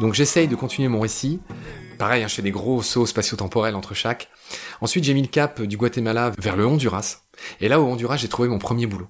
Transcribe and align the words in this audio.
Donc 0.00 0.14
j'essaye 0.14 0.48
de 0.48 0.56
continuer 0.56 0.88
mon 0.88 1.00
récit. 1.00 1.40
Pareil, 1.98 2.24
hein, 2.24 2.28
je 2.28 2.34
fais 2.34 2.42
des 2.42 2.50
gros 2.50 2.82
sauts 2.82 3.04
spatio-temporels 3.04 3.76
entre 3.76 3.92
chaque. 3.92 4.30
Ensuite, 4.80 5.04
j'ai 5.04 5.12
mis 5.12 5.20
le 5.20 5.28
cap 5.28 5.60
du 5.60 5.76
Guatemala 5.76 6.32
vers 6.38 6.56
le 6.56 6.66
Honduras. 6.66 7.18
Et 7.60 7.68
là, 7.68 7.80
au 7.80 7.84
Honduras, 7.84 8.16
j'ai 8.16 8.28
trouvé 8.28 8.48
mon 8.48 8.58
premier 8.58 8.86
boulot. 8.86 9.08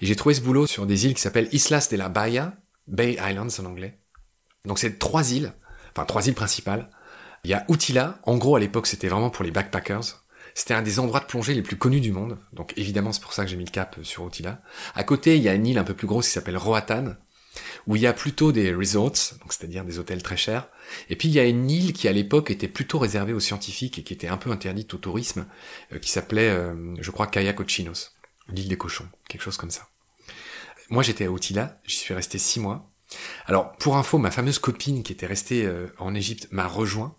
Et 0.00 0.06
j'ai 0.06 0.16
trouvé 0.16 0.34
ce 0.34 0.40
boulot 0.40 0.66
sur 0.66 0.86
des 0.86 1.04
îles 1.04 1.12
qui 1.12 1.20
s'appellent 1.20 1.50
Islas 1.52 1.88
de 1.90 1.98
la 1.98 2.08
Bahia, 2.08 2.54
Bay 2.88 3.18
Islands 3.22 3.60
en 3.60 3.66
anglais. 3.66 3.98
Donc 4.64 4.78
c'est 4.78 4.98
trois 4.98 5.32
îles, 5.32 5.52
enfin 5.92 6.06
trois 6.06 6.26
îles 6.26 6.34
principales. 6.34 6.88
Il 7.44 7.50
y 7.50 7.54
a 7.54 7.66
Utila, 7.68 8.18
en 8.22 8.38
gros 8.38 8.56
à 8.56 8.60
l'époque 8.60 8.86
c'était 8.86 9.08
vraiment 9.08 9.28
pour 9.28 9.44
les 9.44 9.50
backpackers. 9.50 10.24
C'était 10.54 10.72
un 10.72 10.82
des 10.82 11.00
endroits 11.00 11.20
de 11.20 11.26
plongée 11.26 11.52
les 11.52 11.62
plus 11.62 11.76
connus 11.76 12.00
du 12.00 12.12
monde, 12.12 12.38
donc 12.52 12.72
évidemment 12.76 13.12
c'est 13.12 13.20
pour 13.20 13.32
ça 13.32 13.44
que 13.44 13.50
j'ai 13.50 13.56
mis 13.56 13.64
le 13.64 13.70
cap 13.70 13.96
sur 14.02 14.26
Utila. 14.26 14.62
À 14.94 15.04
côté 15.04 15.36
il 15.36 15.42
y 15.42 15.48
a 15.48 15.54
une 15.54 15.66
île 15.66 15.78
un 15.78 15.84
peu 15.84 15.94
plus 15.94 16.06
grosse 16.06 16.26
qui 16.26 16.32
s'appelle 16.32 16.56
Roatan, 16.56 17.14
où 17.86 17.96
il 17.96 18.02
y 18.02 18.06
a 18.06 18.12
plutôt 18.12 18.52
des 18.52 18.74
resorts, 18.74 19.34
donc 19.40 19.52
c'est-à-dire 19.52 19.84
des 19.84 19.98
hôtels 19.98 20.22
très 20.22 20.36
chers. 20.36 20.68
Et 21.08 21.16
puis 21.16 21.28
il 21.28 21.34
y 21.34 21.40
a 21.40 21.44
une 21.44 21.70
île 21.70 21.92
qui 21.92 22.08
à 22.08 22.12
l'époque 22.12 22.50
était 22.50 22.68
plutôt 22.68 22.98
réservée 22.98 23.32
aux 23.32 23.40
scientifiques 23.40 23.98
et 23.98 24.02
qui 24.02 24.12
était 24.12 24.28
un 24.28 24.36
peu 24.36 24.50
interdite 24.50 24.94
au 24.94 24.98
tourisme, 24.98 25.46
euh, 25.92 25.98
qui 25.98 26.10
s'appelait, 26.10 26.50
euh, 26.50 26.94
je 27.00 27.10
crois, 27.10 27.26
Kaya 27.26 27.52
Cochinos, 27.52 28.12
l'île 28.48 28.68
des 28.68 28.76
cochons, 28.76 29.08
quelque 29.28 29.42
chose 29.42 29.56
comme 29.56 29.70
ça. 29.70 29.88
Moi 30.90 31.02
j'étais 31.02 31.26
à 31.26 31.30
Outila, 31.30 31.80
j'y 31.84 31.96
suis 31.96 32.14
resté 32.14 32.38
six 32.38 32.60
mois. 32.60 32.90
Alors 33.46 33.72
pour 33.76 33.96
info, 33.96 34.18
ma 34.18 34.30
fameuse 34.30 34.58
copine 34.58 35.02
qui 35.02 35.12
était 35.12 35.26
restée 35.26 35.64
euh, 35.64 35.86
en 35.98 36.14
Égypte 36.14 36.48
m'a 36.50 36.66
rejoint. 36.66 37.16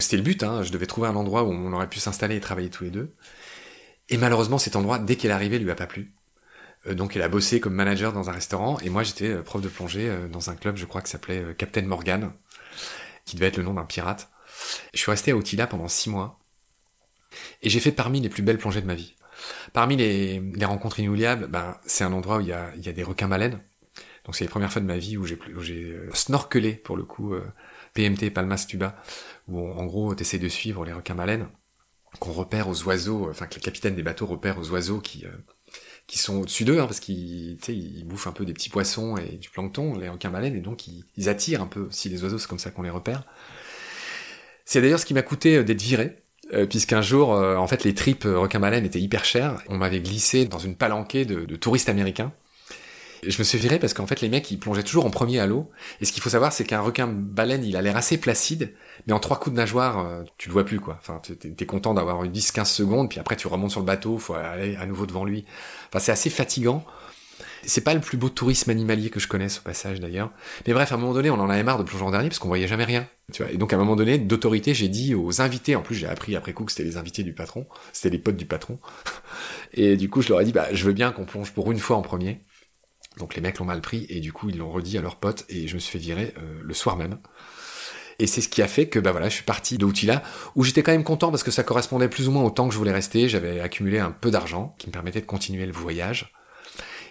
C'était 0.00 0.16
le 0.16 0.22
but, 0.22 0.42
hein, 0.42 0.62
je 0.62 0.72
devais 0.72 0.86
trouver 0.86 1.08
un 1.08 1.16
endroit 1.16 1.44
où 1.44 1.52
on 1.52 1.72
aurait 1.72 1.88
pu 1.88 2.00
s'installer 2.00 2.36
et 2.36 2.40
travailler 2.40 2.68
tous 2.68 2.84
les 2.84 2.90
deux. 2.90 3.14
Et 4.08 4.18
malheureusement 4.18 4.58
cet 4.58 4.76
endroit, 4.76 4.98
dès 4.98 5.16
qu'elle 5.16 5.30
arrivée, 5.30 5.58
lui 5.58 5.70
a 5.70 5.74
pas 5.74 5.86
plu. 5.86 6.12
Euh, 6.86 6.94
donc 6.94 7.16
elle 7.16 7.22
a 7.22 7.28
bossé 7.28 7.60
comme 7.60 7.74
manager 7.74 8.12
dans 8.12 8.30
un 8.30 8.32
restaurant 8.32 8.78
et 8.80 8.90
moi 8.90 9.02
j'étais 9.02 9.28
euh, 9.28 9.42
prof 9.42 9.62
de 9.62 9.68
plongée 9.68 10.08
euh, 10.08 10.28
dans 10.28 10.50
un 10.50 10.56
club, 10.56 10.76
je 10.76 10.84
crois, 10.84 11.02
qui 11.02 11.10
s'appelait 11.10 11.54
Captain 11.56 11.82
Morgan, 11.82 12.32
qui 13.24 13.36
devait 13.36 13.46
être 13.46 13.56
le 13.56 13.62
nom 13.62 13.74
d'un 13.74 13.84
pirate. 13.84 14.30
Je 14.92 14.98
suis 14.98 15.10
resté 15.10 15.32
à 15.32 15.36
Outila 15.36 15.66
pendant 15.66 15.88
six 15.88 16.10
mois 16.10 16.38
et 17.62 17.68
j'ai 17.68 17.80
fait 17.80 17.92
parmi 17.92 18.20
les 18.20 18.28
plus 18.28 18.42
belles 18.42 18.58
plongées 18.58 18.80
de 18.80 18.86
ma 18.86 18.94
vie. 18.94 19.14
Parmi 19.72 19.96
les, 19.96 20.40
rencontres 20.62 21.00
inoubliables, 21.00 21.48
ben, 21.48 21.76
c'est 21.84 22.04
un 22.04 22.12
endroit 22.12 22.38
où 22.38 22.40
il 22.40 22.46
y 22.46 22.52
a, 22.52 22.70
des 22.76 23.02
requins 23.02 23.28
baleines. 23.28 23.60
Donc 24.24 24.36
c'est 24.36 24.44
les 24.44 24.50
premières 24.50 24.72
fois 24.72 24.80
de 24.80 24.86
ma 24.86 24.96
vie 24.96 25.16
où 25.18 25.26
j'ai 25.26 25.98
snorkelé 26.14 26.72
pour 26.72 26.96
le 26.96 27.02
coup 27.02 27.34
PMT 27.92 28.30
Palmas 28.30 28.64
Tuba, 28.66 28.96
où 29.48 29.58
en 29.58 29.84
gros 29.84 30.14
t'essaies 30.14 30.38
de 30.38 30.48
suivre 30.48 30.84
les 30.84 30.92
requins 30.92 31.16
baleines 31.16 31.48
qu'on 32.20 32.32
repère 32.32 32.68
aux 32.68 32.84
oiseaux, 32.84 33.28
enfin 33.28 33.46
que 33.46 33.56
le 33.56 33.60
capitaine 33.60 33.96
des 33.96 34.04
bateaux 34.04 34.26
repère 34.26 34.58
aux 34.58 34.70
oiseaux 34.70 35.00
qui 35.00 35.26
qui 36.06 36.18
sont 36.18 36.40
au-dessus 36.40 36.64
d'eux, 36.64 36.80
hein, 36.80 36.86
parce 36.86 37.00
qu'ils 37.00 37.58
ils 37.68 38.04
bouffent 38.04 38.26
un 38.26 38.32
peu 38.32 38.44
des 38.44 38.52
petits 38.52 38.68
poissons 38.68 39.16
et 39.16 39.36
du 39.36 39.48
plancton, 39.48 39.96
les 39.96 40.08
requins-baleines, 40.08 40.56
et 40.56 40.60
donc 40.60 40.86
ils, 41.16 41.28
attirent 41.28 41.62
un 41.62 41.66
peu 41.66 41.88
si 41.90 42.08
les 42.08 42.22
oiseaux, 42.22 42.38
c'est 42.38 42.48
comme 42.48 42.58
ça 42.58 42.70
qu'on 42.70 42.82
les 42.82 42.90
repère. 42.90 43.24
C'est 44.64 44.80
d'ailleurs 44.80 44.98
ce 44.98 45.06
qui 45.06 45.14
m'a 45.14 45.22
coûté 45.22 45.56
euh, 45.56 45.64
d'être 45.64 45.82
viré, 45.82 46.16
euh, 46.52 46.66
puisqu'un 46.66 47.02
jour, 47.02 47.34
euh, 47.34 47.56
en 47.56 47.66
fait, 47.66 47.84
les 47.84 47.94
tripes 47.94 48.24
requins-baleines 48.24 48.84
étaient 48.84 49.00
hyper 49.00 49.24
chères. 49.24 49.62
On 49.68 49.76
m'avait 49.76 50.00
glissé 50.00 50.44
dans 50.46 50.58
une 50.58 50.76
palanquée 50.76 51.24
de, 51.24 51.44
de 51.44 51.56
touristes 51.56 51.88
américains. 51.88 52.32
Je 53.28 53.38
me 53.38 53.44
suis 53.44 53.58
viré 53.58 53.78
parce 53.78 53.94
qu'en 53.94 54.06
fait, 54.06 54.20
les 54.20 54.28
mecs, 54.28 54.50
ils 54.50 54.58
plongeaient 54.58 54.82
toujours 54.82 55.06
en 55.06 55.10
premier 55.10 55.40
à 55.40 55.46
l'eau. 55.46 55.70
Et 56.00 56.04
ce 56.04 56.12
qu'il 56.12 56.22
faut 56.22 56.30
savoir, 56.30 56.52
c'est 56.52 56.64
qu'un 56.64 56.80
requin-baleine, 56.80 57.64
il 57.64 57.76
a 57.76 57.82
l'air 57.82 57.96
assez 57.96 58.18
placide, 58.18 58.72
mais 59.06 59.12
en 59.12 59.20
trois 59.20 59.38
coups 59.38 59.54
de 59.54 59.60
nageoire, 59.60 60.24
tu 60.38 60.48
le 60.48 60.52
vois 60.52 60.64
plus, 60.64 60.80
quoi. 60.80 60.98
Enfin, 61.00 61.20
t'es 61.20 61.66
content 61.66 61.94
d'avoir 61.94 62.24
eu 62.24 62.28
10-15 62.28 62.64
secondes, 62.64 63.08
puis 63.08 63.20
après, 63.20 63.36
tu 63.36 63.46
remontes 63.46 63.70
sur 63.70 63.80
le 63.80 63.86
bateau, 63.86 64.18
faut 64.18 64.34
aller 64.34 64.76
à 64.76 64.86
nouveau 64.86 65.06
devant 65.06 65.24
lui 65.24 65.44
c'est 66.00 66.12
assez 66.12 66.30
fatigant. 66.30 66.84
C'est 67.66 67.80
pas 67.80 67.94
le 67.94 68.00
plus 68.00 68.18
beau 68.18 68.28
tourisme 68.28 68.70
animalier 68.70 69.08
que 69.08 69.18
je 69.18 69.26
connaisse 69.26 69.58
au 69.58 69.62
passage 69.62 69.98
d'ailleurs. 69.98 70.30
Mais 70.66 70.74
bref, 70.74 70.92
à 70.92 70.96
un 70.96 70.98
moment 70.98 71.14
donné, 71.14 71.30
on 71.30 71.40
en 71.40 71.48
avait 71.48 71.62
marre 71.62 71.78
de 71.78 71.82
plonger 71.82 72.04
en 72.04 72.10
dernier 72.10 72.28
parce 72.28 72.38
qu'on 72.38 72.48
voyait 72.48 72.68
jamais 72.68 72.84
rien. 72.84 73.08
Tu 73.32 73.42
vois. 73.42 73.50
Et 73.50 73.56
donc 73.56 73.72
à 73.72 73.76
un 73.76 73.78
moment 73.78 73.96
donné, 73.96 74.18
d'autorité, 74.18 74.74
j'ai 74.74 74.88
dit 74.88 75.14
aux 75.14 75.40
invités, 75.40 75.74
en 75.74 75.80
plus 75.80 75.94
j'ai 75.94 76.06
appris 76.06 76.36
après 76.36 76.52
coup 76.52 76.64
que 76.64 76.72
c'était 76.72 76.84
les 76.84 76.98
invités 76.98 77.22
du 77.22 77.32
patron, 77.32 77.66
c'était 77.94 78.10
les 78.10 78.18
potes 78.18 78.36
du 78.36 78.44
patron. 78.44 78.78
Et 79.72 79.96
du 79.96 80.10
coup, 80.10 80.20
je 80.20 80.28
leur 80.28 80.42
ai 80.42 80.44
dit, 80.44 80.52
bah, 80.52 80.68
je 80.72 80.84
veux 80.84 80.92
bien 80.92 81.10
qu'on 81.10 81.24
plonge 81.24 81.52
pour 81.52 81.72
une 81.72 81.78
fois 81.78 81.96
en 81.96 82.02
premier. 82.02 82.42
Donc 83.18 83.34
les 83.34 83.40
mecs 83.40 83.58
l'ont 83.58 83.64
mal 83.64 83.80
pris 83.80 84.06
et 84.08 84.20
du 84.20 84.32
coup 84.32 84.50
ils 84.50 84.58
l'ont 84.58 84.70
redit 84.70 84.98
à 84.98 85.00
leurs 85.00 85.16
potes 85.16 85.44
et 85.48 85.68
je 85.68 85.74
me 85.74 85.78
suis 85.78 85.92
fait 85.92 85.98
virer 85.98 86.34
euh, 86.38 86.60
le 86.62 86.74
soir 86.74 86.96
même. 86.96 87.18
Et 88.18 88.26
c'est 88.26 88.40
ce 88.40 88.48
qui 88.48 88.62
a 88.62 88.68
fait 88.68 88.88
que 88.88 88.98
bah 88.98 89.12
voilà, 89.12 89.28
je 89.28 89.34
suis 89.34 89.44
parti 89.44 89.76
de 89.78 90.06
là 90.06 90.22
où 90.54 90.62
j'étais 90.62 90.82
quand 90.82 90.92
même 90.92 91.04
content 91.04 91.30
parce 91.30 91.42
que 91.42 91.50
ça 91.50 91.64
correspondait 91.64 92.08
plus 92.08 92.28
ou 92.28 92.32
moins 92.32 92.42
au 92.42 92.50
temps 92.50 92.68
que 92.68 92.72
je 92.72 92.78
voulais 92.78 92.92
rester. 92.92 93.28
J'avais 93.28 93.60
accumulé 93.60 93.98
un 93.98 94.12
peu 94.12 94.30
d'argent 94.30 94.74
qui 94.78 94.86
me 94.86 94.92
permettait 94.92 95.20
de 95.20 95.26
continuer 95.26 95.66
le 95.66 95.72
voyage. 95.72 96.32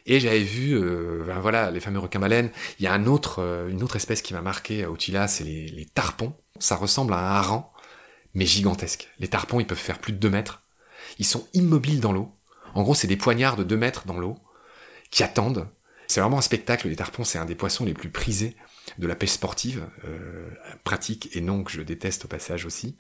Et 0.06 0.20
j'avais 0.20 0.44
vu, 0.44 0.76
euh, 0.76 1.24
ben 1.26 1.40
voilà, 1.40 1.72
les 1.72 1.80
fameux 1.80 2.00
requins-baleines. 2.00 2.52
Il 2.80 2.84
y 2.84 2.88
a 2.88 2.94
euh, 2.94 3.70
une 3.70 3.84
autre 3.84 3.96
espèce 3.96 4.22
qui 4.22 4.34
m'a 4.34 4.42
marqué 4.42 4.84
à 4.84 4.92
Outila, 4.92 5.28
c'est 5.28 5.44
les, 5.44 5.68
les 5.68 5.86
tarpons. 5.86 6.34
Ça 6.60 6.76
ressemble 6.76 7.14
à 7.14 7.18
un 7.18 7.36
hareng, 7.36 7.66
mais 8.34 8.46
gigantesque. 8.46 9.10
Les 9.20 9.30
tarpons, 9.30 9.60
ils 9.60 9.68
peuvent 9.68 9.78
faire 9.78 10.00
plus 10.00 10.14
de 10.14 10.18
2 10.18 10.30
mètres. 10.30 10.62
Ils 11.20 11.26
sont 11.26 11.48
immobiles 11.54 12.02
dans 12.02 12.12
l'eau. 12.12 12.32
En 12.74 12.84
gros, 12.84 12.96
c'est 12.96 13.08
des 13.08 13.18
poignards 13.18 13.56
de 13.56 13.64
2 13.64 13.78
mètres 13.78 14.06
dans 14.06 14.20
l'eau 14.20 14.38
qui 15.10 15.24
attendent. 15.24 15.68
C'est 16.13 16.21
vraiment 16.21 16.38
un 16.38 16.42
spectacle. 16.42 16.88
Les 16.88 16.95
tarpons, 16.95 17.24
c'est 17.24 17.39
un 17.39 17.45
des 17.45 17.56
poissons 17.56 17.86
les 17.86 17.94
plus 17.94 18.10
prisés 18.10 18.56
de 19.00 19.07
la 19.07 19.15
pêche 19.15 19.31
sportive, 19.31 19.83
euh, 20.06 20.48
pratique 20.83 21.36
et 21.36 21.42
non 21.42 21.63
que 21.63 21.71
je 21.71 21.81
déteste 21.81 22.25
au 22.25 22.27
passage 22.27 22.65
aussi. 22.65 22.95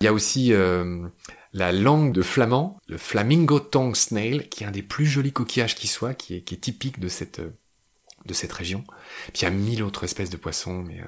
Il 0.00 0.04
y 0.04 0.08
a 0.08 0.12
aussi 0.12 0.52
euh, 0.52 1.06
la 1.52 1.70
langue 1.70 2.12
de 2.12 2.22
flamand, 2.22 2.80
le 2.88 2.98
flamingo 2.98 3.60
tongue 3.60 3.94
snail, 3.94 4.48
qui 4.48 4.64
est 4.64 4.66
un 4.66 4.72
des 4.72 4.82
plus 4.82 5.06
jolis 5.06 5.32
coquillages 5.32 5.76
qui 5.76 5.86
soit, 5.86 6.14
qui 6.14 6.34
est, 6.34 6.60
typique 6.60 6.98
de 6.98 7.06
cette, 7.06 7.40
de 7.40 8.34
cette 8.34 8.52
région. 8.52 8.82
Puis 9.32 9.42
il 9.42 9.44
y 9.44 9.46
a 9.46 9.50
mille 9.50 9.84
autres 9.84 10.02
espèces 10.02 10.30
de 10.30 10.36
poissons, 10.36 10.82
mais 10.82 11.00
euh, 11.00 11.04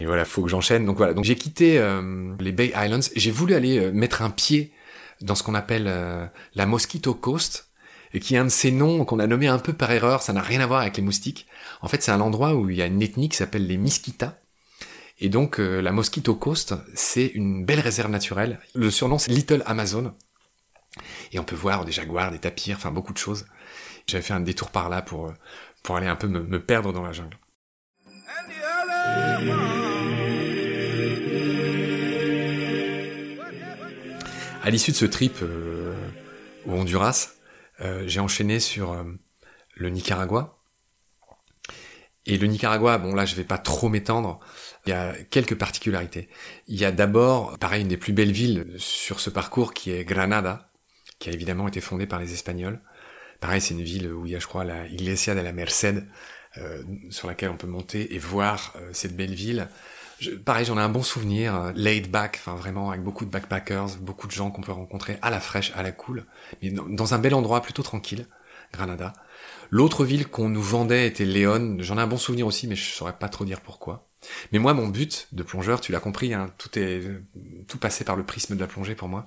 et 0.00 0.06
voilà, 0.06 0.24
faut 0.24 0.42
que 0.42 0.48
j'enchaîne. 0.48 0.84
Donc 0.84 0.96
voilà, 0.96 1.14
donc 1.14 1.24
j'ai 1.24 1.36
quitté 1.36 1.78
euh, 1.78 2.34
les 2.40 2.50
Bay 2.50 2.72
Islands. 2.76 3.08
J'ai 3.14 3.30
voulu 3.30 3.54
aller 3.54 3.78
euh, 3.78 3.92
mettre 3.92 4.22
un 4.22 4.30
pied 4.30 4.72
dans 5.20 5.36
ce 5.36 5.44
qu'on 5.44 5.54
appelle 5.54 5.86
euh, 5.86 6.26
la 6.56 6.66
Mosquito 6.66 7.14
Coast, 7.14 7.68
et 8.14 8.20
qui 8.20 8.34
est 8.34 8.38
un 8.38 8.44
de 8.44 8.50
ces 8.50 8.70
noms 8.70 9.04
qu'on 9.04 9.18
a 9.18 9.26
nommé 9.26 9.48
un 9.48 9.58
peu 9.58 9.72
par 9.72 9.90
erreur. 9.90 10.22
Ça 10.22 10.32
n'a 10.32 10.42
rien 10.42 10.60
à 10.60 10.66
voir 10.66 10.80
avec 10.80 10.96
les 10.96 11.02
moustiques. 11.02 11.46
En 11.80 11.88
fait, 11.88 12.02
c'est 12.02 12.12
un 12.12 12.20
endroit 12.20 12.54
où 12.54 12.70
il 12.70 12.76
y 12.76 12.82
a 12.82 12.86
une 12.86 13.02
ethnie 13.02 13.28
qui 13.28 13.36
s'appelle 13.36 13.66
les 13.66 13.76
Miskita. 13.76 14.38
Et 15.20 15.28
donc 15.28 15.58
la 15.58 15.92
Mosquito 15.92 16.34
Coast, 16.34 16.74
c'est 16.94 17.26
une 17.26 17.64
belle 17.64 17.80
réserve 17.80 18.10
naturelle. 18.10 18.58
Le 18.74 18.90
surnom 18.90 19.18
c'est 19.18 19.30
Little 19.30 19.62
Amazon. 19.66 20.14
Et 21.32 21.38
on 21.38 21.44
peut 21.44 21.56
voir 21.56 21.84
des 21.84 21.92
jaguars, 21.92 22.32
des 22.32 22.38
tapirs, 22.38 22.76
enfin 22.76 22.90
beaucoup 22.90 23.12
de 23.12 23.18
choses. 23.18 23.46
J'avais 24.06 24.22
fait 24.22 24.34
un 24.34 24.40
détour 24.40 24.70
par 24.70 24.88
là 24.88 25.00
pour 25.00 25.32
pour 25.82 25.96
aller 25.96 26.06
un 26.06 26.16
peu 26.16 26.28
me, 26.28 26.42
me 26.42 26.60
perdre 26.60 26.92
dans 26.92 27.02
la 27.02 27.12
jungle. 27.12 27.38
À 34.64 34.70
l'issue 34.70 34.92
de 34.92 34.96
ce 34.96 35.06
trip 35.06 35.38
euh, 35.42 35.94
au 36.66 36.72
Honduras, 36.72 37.30
euh, 37.82 38.04
j'ai 38.06 38.20
enchaîné 38.20 38.60
sur 38.60 38.92
euh, 38.92 39.04
le 39.74 39.88
Nicaragua. 39.88 40.58
Et 42.24 42.38
le 42.38 42.46
Nicaragua, 42.46 42.98
bon 42.98 43.14
là 43.14 43.26
je 43.26 43.34
vais 43.34 43.44
pas 43.44 43.58
trop 43.58 43.88
m'étendre, 43.88 44.38
il 44.86 44.90
y 44.90 44.92
a 44.92 45.12
quelques 45.30 45.58
particularités. 45.58 46.28
Il 46.68 46.78
y 46.78 46.84
a 46.84 46.92
d'abord, 46.92 47.58
pareil, 47.58 47.82
une 47.82 47.88
des 47.88 47.96
plus 47.96 48.12
belles 48.12 48.30
villes 48.30 48.76
sur 48.78 49.18
ce 49.18 49.28
parcours 49.28 49.74
qui 49.74 49.90
est 49.90 50.04
Granada, 50.04 50.70
qui 51.18 51.30
a 51.30 51.32
évidemment 51.32 51.66
été 51.66 51.80
fondée 51.80 52.06
par 52.06 52.20
les 52.20 52.32
Espagnols. 52.32 52.80
Pareil, 53.40 53.60
c'est 53.60 53.74
une 53.74 53.82
ville 53.82 54.12
où 54.12 54.24
il 54.24 54.32
y 54.32 54.36
a, 54.36 54.38
je 54.38 54.46
crois, 54.46 54.62
la 54.62 54.86
Iglesia 54.86 55.34
de 55.34 55.40
la 55.40 55.52
Merced, 55.52 56.06
euh, 56.58 56.82
sur 57.10 57.26
laquelle 57.26 57.50
on 57.50 57.56
peut 57.56 57.66
monter 57.66 58.14
et 58.14 58.18
voir 58.18 58.74
cette 58.92 59.16
belle 59.16 59.34
ville. 59.34 59.68
Je, 60.22 60.30
pareil, 60.30 60.64
j'en 60.64 60.78
ai 60.78 60.80
un 60.80 60.88
bon 60.88 61.02
souvenir, 61.02 61.56
euh, 61.56 61.72
laid 61.74 62.08
back, 62.08 62.36
enfin 62.38 62.54
vraiment 62.54 62.90
avec 62.90 63.02
beaucoup 63.02 63.24
de 63.24 63.30
backpackers, 63.30 63.96
beaucoup 64.00 64.28
de 64.28 64.32
gens 64.32 64.52
qu'on 64.52 64.60
peut 64.60 64.70
rencontrer 64.70 65.18
à 65.20 65.30
la 65.30 65.40
fraîche, 65.40 65.72
à 65.74 65.82
la 65.82 65.90
cool, 65.90 66.26
mais 66.62 66.70
dans, 66.70 67.12
un 67.12 67.18
bel 67.18 67.34
endroit 67.34 67.60
plutôt 67.60 67.82
tranquille, 67.82 68.28
Granada. 68.72 69.12
L'autre 69.70 70.04
ville 70.04 70.28
qu'on 70.28 70.48
nous 70.48 70.62
vendait 70.62 71.08
était 71.08 71.24
Léon. 71.24 71.78
J'en 71.80 71.98
ai 71.98 72.02
un 72.02 72.06
bon 72.06 72.18
souvenir 72.18 72.46
aussi, 72.46 72.68
mais 72.68 72.76
je 72.76 72.84
saurais 72.84 73.18
pas 73.18 73.28
trop 73.28 73.44
dire 73.44 73.60
pourquoi. 73.60 74.06
Mais 74.52 74.60
moi, 74.60 74.74
mon 74.74 74.86
but 74.86 75.26
de 75.32 75.42
plongeur, 75.42 75.80
tu 75.80 75.90
l'as 75.90 75.98
compris, 75.98 76.34
hein, 76.34 76.52
tout 76.56 76.78
est 76.78 77.02
tout 77.66 77.78
passé 77.78 78.04
par 78.04 78.14
le 78.14 78.22
prisme 78.22 78.54
de 78.54 78.60
la 78.60 78.68
plongée 78.68 78.94
pour 78.94 79.08
moi. 79.08 79.26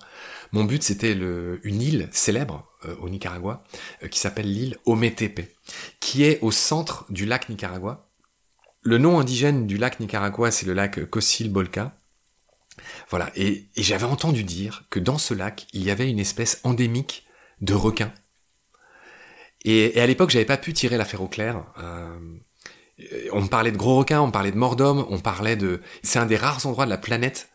Mon 0.54 0.64
but, 0.64 0.82
c'était 0.82 1.12
une 1.12 1.82
île 1.82 2.08
célèbre 2.12 2.72
euh, 2.86 2.96
au 3.02 3.10
Nicaragua 3.10 3.64
euh, 4.04 4.08
qui 4.08 4.20
s'appelle 4.20 4.50
l'île 4.50 4.78
Ometepe, 4.86 5.42
qui 6.00 6.24
est 6.24 6.40
au 6.42 6.52
centre 6.52 7.06
du 7.10 7.26
lac 7.26 7.50
Nicaragua. 7.50 8.08
Le 8.88 9.00
nom 9.00 9.20
indigène 9.20 9.66
du 9.66 9.78
lac 9.78 10.00
Nicaragua, 10.00 10.52
c'est 10.52 10.68
le 10.68 10.74
lac 10.74 11.10
Cosil 11.10 11.52
Bolca. 11.52 11.98
Voilà, 13.10 13.32
et, 13.36 13.66
j'avais 13.76 14.06
entendu 14.06 14.44
dire 14.44 14.84
que 14.92 15.00
dans 15.00 15.18
ce 15.18 15.34
lac, 15.34 15.66
il 15.74 15.84
y 15.84 15.90
avait 15.90 16.08
une 16.08 16.20
espèce 16.20 16.60
endémique 16.64 17.26
de 17.62 17.74
requin. 17.74 18.14
Et, 19.64 20.00
à 20.00 20.06
l'époque, 20.06 20.30
j'avais 20.30 20.46
pas 20.46 20.58
pu 20.58 20.72
tirer 20.72 20.98
l'affaire 20.98 21.24
au 21.24 21.28
clair. 21.28 21.64
Euh, 21.80 22.16
on 23.32 23.42
me 23.42 23.48
parlait 23.48 23.72
de 23.72 23.78
gros 23.78 23.98
requins, 23.98 24.22
on 24.22 24.30
parlait 24.30 24.52
de 24.52 24.58
morts 24.58 24.78
on 24.80 25.20
parlait 25.20 25.56
de... 25.56 25.82
C'est 26.04 26.20
un 26.20 26.28
des 26.28 26.38
rares 26.38 26.68
endroits 26.68 26.86
de 26.86 26.92
la 26.92 27.00
planète 27.00 27.50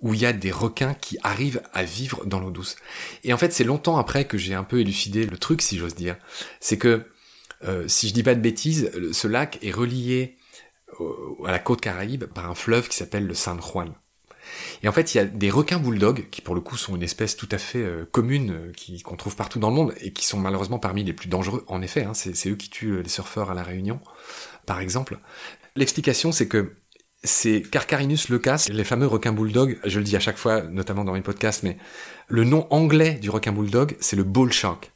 où 0.00 0.14
il 0.14 0.20
y 0.20 0.26
a 0.26 0.32
des 0.32 0.50
requins 0.50 0.94
qui 0.94 1.18
arrivent 1.22 1.60
à 1.74 1.82
vivre 1.82 2.24
dans 2.24 2.40
l'eau 2.40 2.50
douce. 2.50 2.76
Et 3.22 3.34
en 3.34 3.36
fait, 3.36 3.52
c'est 3.52 3.64
longtemps 3.64 3.98
après 3.98 4.24
que 4.24 4.38
j'ai 4.38 4.54
un 4.54 4.64
peu 4.64 4.80
élucidé 4.80 5.26
le 5.26 5.36
truc, 5.36 5.60
si 5.60 5.76
j'ose 5.76 5.94
dire. 5.94 6.16
C'est 6.58 6.78
que, 6.78 7.04
euh, 7.64 7.86
si 7.86 8.08
je 8.08 8.14
dis 8.14 8.22
pas 8.22 8.34
de 8.34 8.40
bêtises, 8.40 8.90
ce 9.12 9.28
lac 9.28 9.58
est 9.60 9.72
relié 9.72 10.38
à 11.46 11.52
la 11.52 11.58
côte 11.58 11.80
caraïbe 11.80 12.24
par 12.24 12.48
un 12.50 12.54
fleuve 12.54 12.88
qui 12.88 12.96
s'appelle 12.96 13.26
le 13.26 13.34
San 13.34 13.60
Juan. 13.60 13.92
Et 14.82 14.88
en 14.88 14.92
fait, 14.92 15.14
il 15.14 15.18
y 15.18 15.20
a 15.20 15.24
des 15.24 15.50
requins 15.50 15.78
bulldogs, 15.78 16.28
qui 16.30 16.40
pour 16.40 16.54
le 16.54 16.60
coup 16.60 16.76
sont 16.76 16.96
une 16.96 17.02
espèce 17.02 17.36
tout 17.36 17.48
à 17.50 17.58
fait 17.58 17.82
euh, 17.82 18.04
commune, 18.10 18.50
euh, 18.50 18.72
qui, 18.72 19.00
qu'on 19.02 19.16
trouve 19.16 19.36
partout 19.36 19.58
dans 19.58 19.70
le 19.70 19.76
monde, 19.76 19.94
et 20.00 20.12
qui 20.12 20.26
sont 20.26 20.38
malheureusement 20.38 20.78
parmi 20.78 21.04
les 21.04 21.12
plus 21.12 21.28
dangereux, 21.28 21.64
en 21.68 21.82
effet, 21.82 22.04
hein, 22.04 22.14
c'est, 22.14 22.48
eux 22.48 22.56
qui 22.56 22.70
tuent 22.70 23.02
les 23.02 23.08
surfeurs 23.08 23.50
à 23.50 23.54
la 23.54 23.62
Réunion, 23.62 24.00
par 24.66 24.80
exemple. 24.80 25.18
L'explication, 25.76 26.32
c'est 26.32 26.48
que 26.48 26.74
c'est 27.22 27.62
Carcarinus 27.62 28.30
leucas, 28.30 28.66
les 28.70 28.84
fameux 28.84 29.06
requins 29.06 29.32
bulldog, 29.32 29.78
je 29.84 29.98
le 29.98 30.04
dis 30.04 30.16
à 30.16 30.20
chaque 30.20 30.38
fois, 30.38 30.62
notamment 30.62 31.04
dans 31.04 31.12
mes 31.12 31.20
podcasts, 31.20 31.62
mais 31.62 31.76
le 32.28 32.44
nom 32.44 32.66
anglais 32.70 33.14
du 33.14 33.28
requin 33.28 33.52
bulldog, 33.52 33.96
c'est 34.00 34.16
le 34.16 34.24
bull 34.24 34.52
shark. 34.52 34.90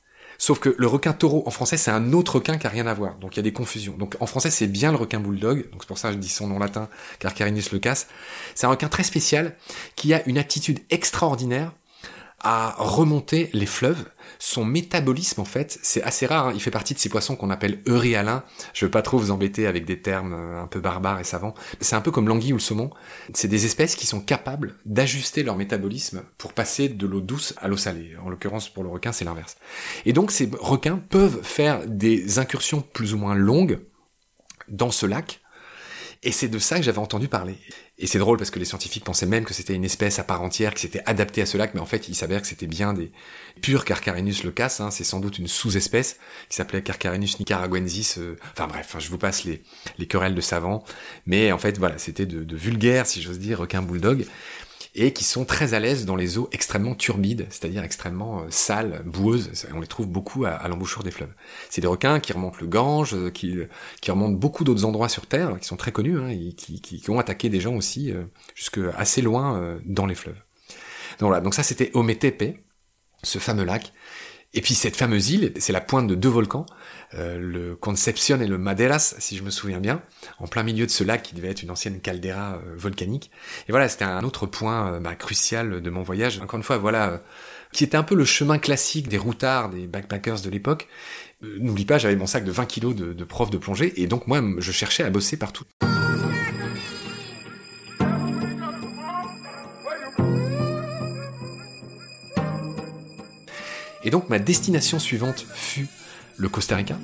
Sauf 0.45 0.59
que 0.59 0.75
le 0.77 0.87
requin 0.87 1.15
taureau 1.15 1.43
en 1.47 1.51
français, 1.51 1.79
c'est 1.79 1.91
un 1.91 2.13
autre 2.13 2.35
requin 2.35 2.59
qui 2.59 2.67
a 2.67 2.69
rien 2.69 2.87
à 2.87 2.93
voir. 2.93 3.15
Donc 3.15 3.33
il 3.33 3.37
y 3.37 3.41
a 3.41 3.43
des 3.43 3.55
confusions. 3.55 3.95
Donc 3.97 4.15
en 4.21 4.27
français, 4.27 4.51
c'est 4.51 4.67
bien 4.67 4.91
le 4.91 4.99
requin 4.99 5.19
bulldog. 5.19 5.71
Donc 5.71 5.81
c'est 5.81 5.89
pour 5.89 5.97
ça 5.97 6.09
que 6.09 6.17
je 6.17 6.19
dis 6.19 6.29
son 6.29 6.49
nom 6.49 6.59
latin, 6.59 6.91
Carcarinus 7.19 7.73
leucas. 7.73 8.05
C'est 8.55 8.67
un 8.67 8.69
requin 8.69 8.89
très 8.89 9.05
spécial 9.05 9.57
qui 9.97 10.13
a 10.13 10.23
une 10.29 10.37
attitude 10.37 10.81
extraordinaire 10.91 11.73
à 12.45 12.75
remonter 12.79 13.51
les 13.53 13.67
fleuves. 13.67 14.05
Son 14.39 14.65
métabolisme, 14.65 15.41
en 15.41 15.45
fait, 15.45 15.79
c'est 15.83 16.03
assez 16.03 16.27
rare. 16.27 16.49
Hein. 16.49 16.53
Il 16.55 16.61
fait 16.61 16.71
partie 16.71 16.95
de 16.95 16.99
ces 16.99 17.09
poissons 17.09 17.35
qu'on 17.35 17.51
appelle 17.51 17.81
euryalins. 17.87 18.45
Je 18.75 18.85
veux 18.85 18.91
pas 18.91 19.03
trop 19.03 19.19
vous 19.19 19.31
embêter 19.31 19.67
avec 19.67 19.87
des 19.87 20.01
termes 20.01 20.35
euh, 20.35 20.63
un 20.63 20.67
peu 20.67 20.81
barbares 20.81 21.21
et 21.21 21.25
savants. 21.25 21.55
C'est 21.81 21.97
un 21.97 22.01
peu 22.01 22.11
comme 22.11 22.29
l'anguille 22.29 22.53
ou 22.53 22.57
le 22.57 22.63
saumon. 22.63 22.91
C'est 23.33 23.49
des 23.49 23.65
espèces 23.65 23.97
qui 23.97 24.07
sont 24.07 24.21
capables 24.21 24.75
d'ajuster 24.85 25.43
leur 25.43 25.57
métabolisme 25.57 26.23
pour 26.39 26.53
passer 26.53 26.89
de 26.89 27.07
l'eau 27.07 27.21
douce 27.21 27.55
à 27.61 27.69
l'eau 27.69 27.77
salée. 27.77 28.13
En 28.23 28.29
l'occurrence, 28.29 28.69
pour 28.69 28.83
le 28.83 28.91
requin, 28.91 29.13
c'est 29.13 29.25
l'inverse. 29.25 29.57
Et 30.05 30.13
donc, 30.13 30.31
ces 30.31 30.51
requins 30.61 31.01
peuvent 31.09 31.43
faire 31.43 31.87
des 31.87 32.39
incursions 32.39 32.83
plus 32.83 33.15
ou 33.15 33.19
moins 33.19 33.35
longues 33.35 33.81
dans 34.69 34.91
ce 34.91 35.07
lac. 35.07 35.41
Et 36.27 36.33
c'est 36.33 36.49
de 36.49 36.59
ça 36.59 36.77
que 36.77 36.83
j'avais 36.83 36.99
entendu 36.99 37.29
parler. 37.29 37.55
Et 37.99 38.07
c'est 38.07 38.19
drôle 38.19 38.39
parce 38.39 38.51
que 38.51 38.59
les 38.59 38.65
scientifiques 38.65 39.05
pensaient 39.05 39.27
même 39.27 39.45
que 39.45 39.53
c'était 39.53 39.75
une 39.75 39.85
espèce 39.85 40.19
à 40.19 40.25
part 40.25 40.41
entière 40.41 40.73
qui 40.73 40.81
s'était 40.81 41.03
adaptée 41.05 41.43
à 41.43 41.47
ce 41.47 41.59
lac, 41.59 41.75
mais 41.75 41.81
en 41.81 41.87
fait 41.87 42.09
il 42.09 42.15
s'avère 42.15 42.41
que 42.41 42.49
c'était 42.49 42.67
bien 42.67 42.95
des 42.95 43.13
purs 43.61 43.85
Carcharinus 43.85 44.43
leucas, 44.43 44.79
hein, 44.81 44.91
c'est 44.91 45.05
sans 45.05 45.21
doute 45.21 45.39
une 45.39 45.47
sous-espèce 45.47 46.17
qui 46.49 46.57
s'appelait 46.57 46.83
Carcharinus 46.83 47.39
nicaraguensis, 47.39 48.19
euh, 48.19 48.37
enfin 48.53 48.67
bref, 48.67 48.97
je 48.99 49.11
vous 49.11 49.19
passe 49.19 49.45
les, 49.45 49.63
les 49.99 50.07
querelles 50.07 50.35
de 50.35 50.41
savants, 50.41 50.83
mais 51.27 51.53
en 51.53 51.59
fait 51.59 51.79
voilà, 51.79 51.99
c'était 51.99 52.27
de, 52.27 52.43
de 52.43 52.57
vulgaires, 52.57 53.07
si 53.07 53.23
j'ose 53.23 53.39
dire, 53.39 53.61
requins 53.61 53.83
bulldog 53.83 54.27
et 54.95 55.13
qui 55.13 55.25
sont 55.25 55.45
très 55.45 55.75
à 55.75 55.81
l'aise 55.81 56.05
dans 56.05 56.15
les 56.15 56.39
eaux 56.39 56.49
extrêmement 56.53 56.95
turbides, 56.95 57.47
c'est-à-dire 57.51 57.83
extrêmement 57.83 58.43
euh, 58.43 58.47
sales, 58.51 59.03
boueuses. 59.05 59.67
On 59.75 59.81
les 59.81 59.87
trouve 59.87 60.07
beaucoup 60.07 60.45
à, 60.45 60.67
l'embouchure 60.69 61.03
des 61.03 61.11
fleuves. 61.11 61.33
C'est 61.69 61.81
des 61.81 61.87
requins 61.87 62.21
qui 62.21 62.33
remontent 62.33 62.59
le 62.61 62.67
Gange, 62.67 63.15
euh, 63.15 63.31
qui, 63.31 63.59
qui 64.01 64.11
remontent 64.11 64.37
beaucoup 64.37 64.65
d'autres 64.65 64.85
endroits 64.85 65.09
sur 65.09 65.27
Terre, 65.27 65.59
qui 65.61 65.67
sont 65.67 65.77
très 65.77 65.93
connus, 65.93 66.19
hein, 66.19 66.29
et 66.29 66.53
qui, 66.53 67.11
ont 67.11 67.19
attaqué 67.19 67.49
des 67.49 67.61
gens 67.61 67.75
aussi 67.75 68.13
euh, 68.13 68.25
jusque 68.55 68.81
assez 68.97 69.21
loin 69.21 69.59
euh, 69.61 69.79
dans 69.85 70.07
les 70.07 70.15
fleuves. 70.15 70.41
Donc 71.19 71.29
voilà, 71.29 71.41
donc 71.41 71.55
ça 71.55 71.63
c'était 71.63 71.91
Ometepe, 71.95 72.57
ce 73.23 73.39
fameux 73.39 73.65
lac. 73.65 73.93
Et 74.55 74.61
puis 74.61 74.75
cette 74.75 74.97
fameuse 74.97 75.31
île, 75.31 75.53
c'est 75.59 75.73
la 75.73 75.81
pointe 75.81 76.07
de 76.07 76.15
deux 76.15 76.29
volcans, 76.29 76.65
euh, 77.15 77.39
le 77.41 77.75
Concepción 77.75 78.41
et 78.41 78.47
le 78.47 78.57
Maderas, 78.57 79.17
si 79.19 79.37
je 79.37 79.43
me 79.43 79.51
souviens 79.51 79.81
bien, 79.81 80.01
en 80.39 80.47
plein 80.47 80.63
milieu 80.63 80.87
de 80.87 80.91
ce 80.93 81.03
lac 81.03 81.25
qui 81.25 81.35
devait 81.35 81.51
être 81.51 81.65
une 81.65 81.73
ancienne 81.73 82.01
caldeira 82.01 82.55
euh, 82.55 82.75
volcanique. 82.77 83.33
Et 83.69 83.73
voilà, 83.73 83.89
c'était 83.89 84.05
un 84.05 84.23
autre 84.23 84.47
point 84.47 84.95
euh, 84.95 85.01
bah, 85.01 85.17
crucial 85.17 85.83
de 85.83 85.91
mon 85.91 86.03
voyage. 86.03 86.39
Encore 86.41 86.57
une 86.57 86.63
fois, 86.63 86.79
voilà, 86.79 87.09
euh, 87.09 87.19
qui 87.73 87.83
était 87.83 87.97
un 87.97 88.05
peu 88.05 88.15
le 88.15 88.25
chemin 88.25 88.59
classique 88.59 89.09
des 89.09 89.19
routards, 89.19 89.71
des 89.71 89.89
backpackers 89.89 90.41
de 90.41 90.51
l'époque. 90.51 90.89
N'oublie 91.43 91.85
pas, 91.85 91.99
j'avais 91.99 92.17
mon 92.17 92.27
sac 92.27 92.45
de 92.45 92.53
20 92.53 92.67
kilos 92.67 92.95
de, 92.95 93.13
de 93.13 93.25
prof 93.25 93.51
de 93.51 93.59
plongée, 93.59 94.01
et 94.01 94.07
donc 94.07 94.29
moi, 94.29 94.41
je 94.59 94.73
cherchais 94.73 95.03
à 95.03 95.11
bosser 95.11 95.37
partout. 95.37 95.65
Et 104.05 104.11
donc 104.11 104.29
ma 104.29 104.39
destination 104.39 104.99
suivante 104.99 105.47
fut 105.55 105.89
le 106.37 106.49
Costa 106.49 106.77
Rica. 106.77 106.99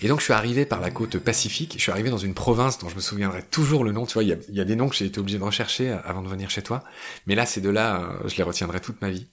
Et 0.00 0.08
donc 0.08 0.20
je 0.20 0.24
suis 0.24 0.32
arrivé 0.32 0.64
par 0.64 0.80
la 0.80 0.90
côte 0.90 1.18
pacifique, 1.18 1.74
je 1.76 1.82
suis 1.82 1.90
arrivé 1.90 2.10
dans 2.10 2.18
une 2.18 2.34
province 2.34 2.78
dont 2.78 2.88
je 2.88 2.94
me 2.94 3.00
souviendrai 3.00 3.42
toujours 3.42 3.82
le 3.82 3.90
nom, 3.90 4.06
tu 4.06 4.14
vois, 4.14 4.22
il 4.22 4.28
y 4.28 4.32
a, 4.32 4.36
il 4.48 4.54
y 4.54 4.60
a 4.60 4.64
des 4.64 4.76
noms 4.76 4.88
que 4.88 4.94
j'ai 4.94 5.06
été 5.06 5.18
obligé 5.18 5.38
de 5.38 5.42
rechercher 5.42 5.90
avant 6.04 6.22
de 6.22 6.28
venir 6.28 6.50
chez 6.50 6.62
toi, 6.62 6.84
mais 7.26 7.34
là 7.34 7.46
c'est 7.46 7.60
de 7.60 7.68
là, 7.68 8.02
euh, 8.02 8.28
je 8.28 8.36
les 8.36 8.44
retiendrai 8.44 8.80
toute 8.80 9.02
ma 9.02 9.10
vie. 9.10 9.26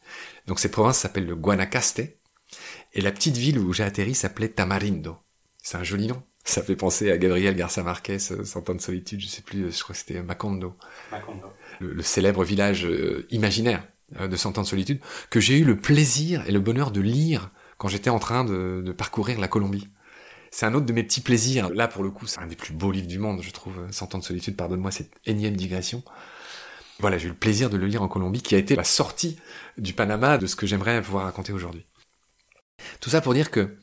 Donc 0.47 0.59
cette 0.59 0.71
province 0.71 0.97
s'appelle 0.97 1.27
le 1.27 1.35
Guanacaste, 1.35 2.01
Et 2.93 3.01
la 3.01 3.11
petite 3.11 3.37
ville 3.37 3.59
où 3.59 3.73
j'ai 3.73 3.83
atterri 3.83 4.15
s'appelait 4.15 4.49
Tamarindo. 4.49 5.17
C'est 5.61 5.77
un 5.77 5.83
joli 5.83 6.07
nom. 6.07 6.21
Ça 6.45 6.61
fait 6.61 6.75
penser 6.75 7.11
à 7.11 7.17
Gabriel 7.17 7.55
Garcia 7.55 7.83
Marquez, 7.83 8.19
Cent 8.19 8.69
ans 8.69 8.75
de 8.75 8.81
solitude, 8.81 9.19
je 9.19 9.27
sais 9.27 9.41
plus, 9.41 9.75
je 9.75 9.83
crois 9.83 9.93
que 9.93 9.99
c'était 9.99 10.21
Macondo. 10.21 10.75
Macondo. 11.11 11.47
Le, 11.79 11.93
le, 11.93 12.03
célèbre 12.03 12.43
village 12.43 12.85
euh, 12.85 13.27
imaginaire 13.31 13.83
euh, 13.83 13.94
de 14.19 14.35
Cent 14.35 14.57
ans 14.57 14.61
de 14.61 14.67
solitude, 14.67 14.99
que 15.29 15.39
j'ai 15.39 15.57
eu 15.57 15.63
le 15.63 15.77
plaisir 15.77 16.43
et 16.47 16.51
le 16.51 16.59
bonheur 16.59 16.91
de 16.91 17.01
lire 17.01 17.49
quand 17.77 17.87
j'étais 17.87 18.09
en 18.09 18.19
train 18.19 18.45
de, 18.45 18.93
parcourir 18.97 19.39
la 19.39 19.47
Colombie. 19.47 19.87
C'est 20.51 20.65
un 20.65 20.73
autre 20.73 20.85
de 20.85 20.93
mes 20.93 21.03
petits 21.03 21.21
plaisirs. 21.21 21.69
Là, 21.69 21.87
pour 21.87 22.03
le 22.03 22.09
coup, 22.11 22.27
c'est 22.27 22.39
un 22.39 22.47
des 22.47 22.55
plus 22.55 22.73
beaux 22.73 22.91
livres 22.91 23.07
du 23.07 23.19
monde, 23.19 23.41
je 23.41 23.51
trouve. 23.51 23.75
Cent 23.91 24.15
ans 24.15 24.19
de 24.19 24.23
solitude, 24.23 24.55
pardonne-moi 24.55 24.91
cette 24.91 25.11
énième 25.25 25.55
digression. 25.55 26.01
Voilà, 26.99 27.17
j'ai 27.17 27.25
eu 27.25 27.31
le 27.31 27.35
plaisir 27.35 27.69
de 27.69 27.75
le 27.75 27.87
lire 27.87 28.01
en 28.01 28.07
Colombie, 28.07 28.41
qui 28.41 28.55
a 28.55 28.57
été 28.57 28.75
la 28.75 28.85
sortie 28.85 29.37
du 29.77 29.91
Panama 29.91 30.37
de 30.37 30.47
ce 30.47 30.55
que 30.55 30.65
j'aimerais 30.65 31.01
pouvoir 31.01 31.25
raconter 31.25 31.51
aujourd'hui. 31.51 31.85
Tout 33.01 33.09
ça 33.09 33.19
pour 33.19 33.33
dire 33.33 33.51
que 33.51 33.75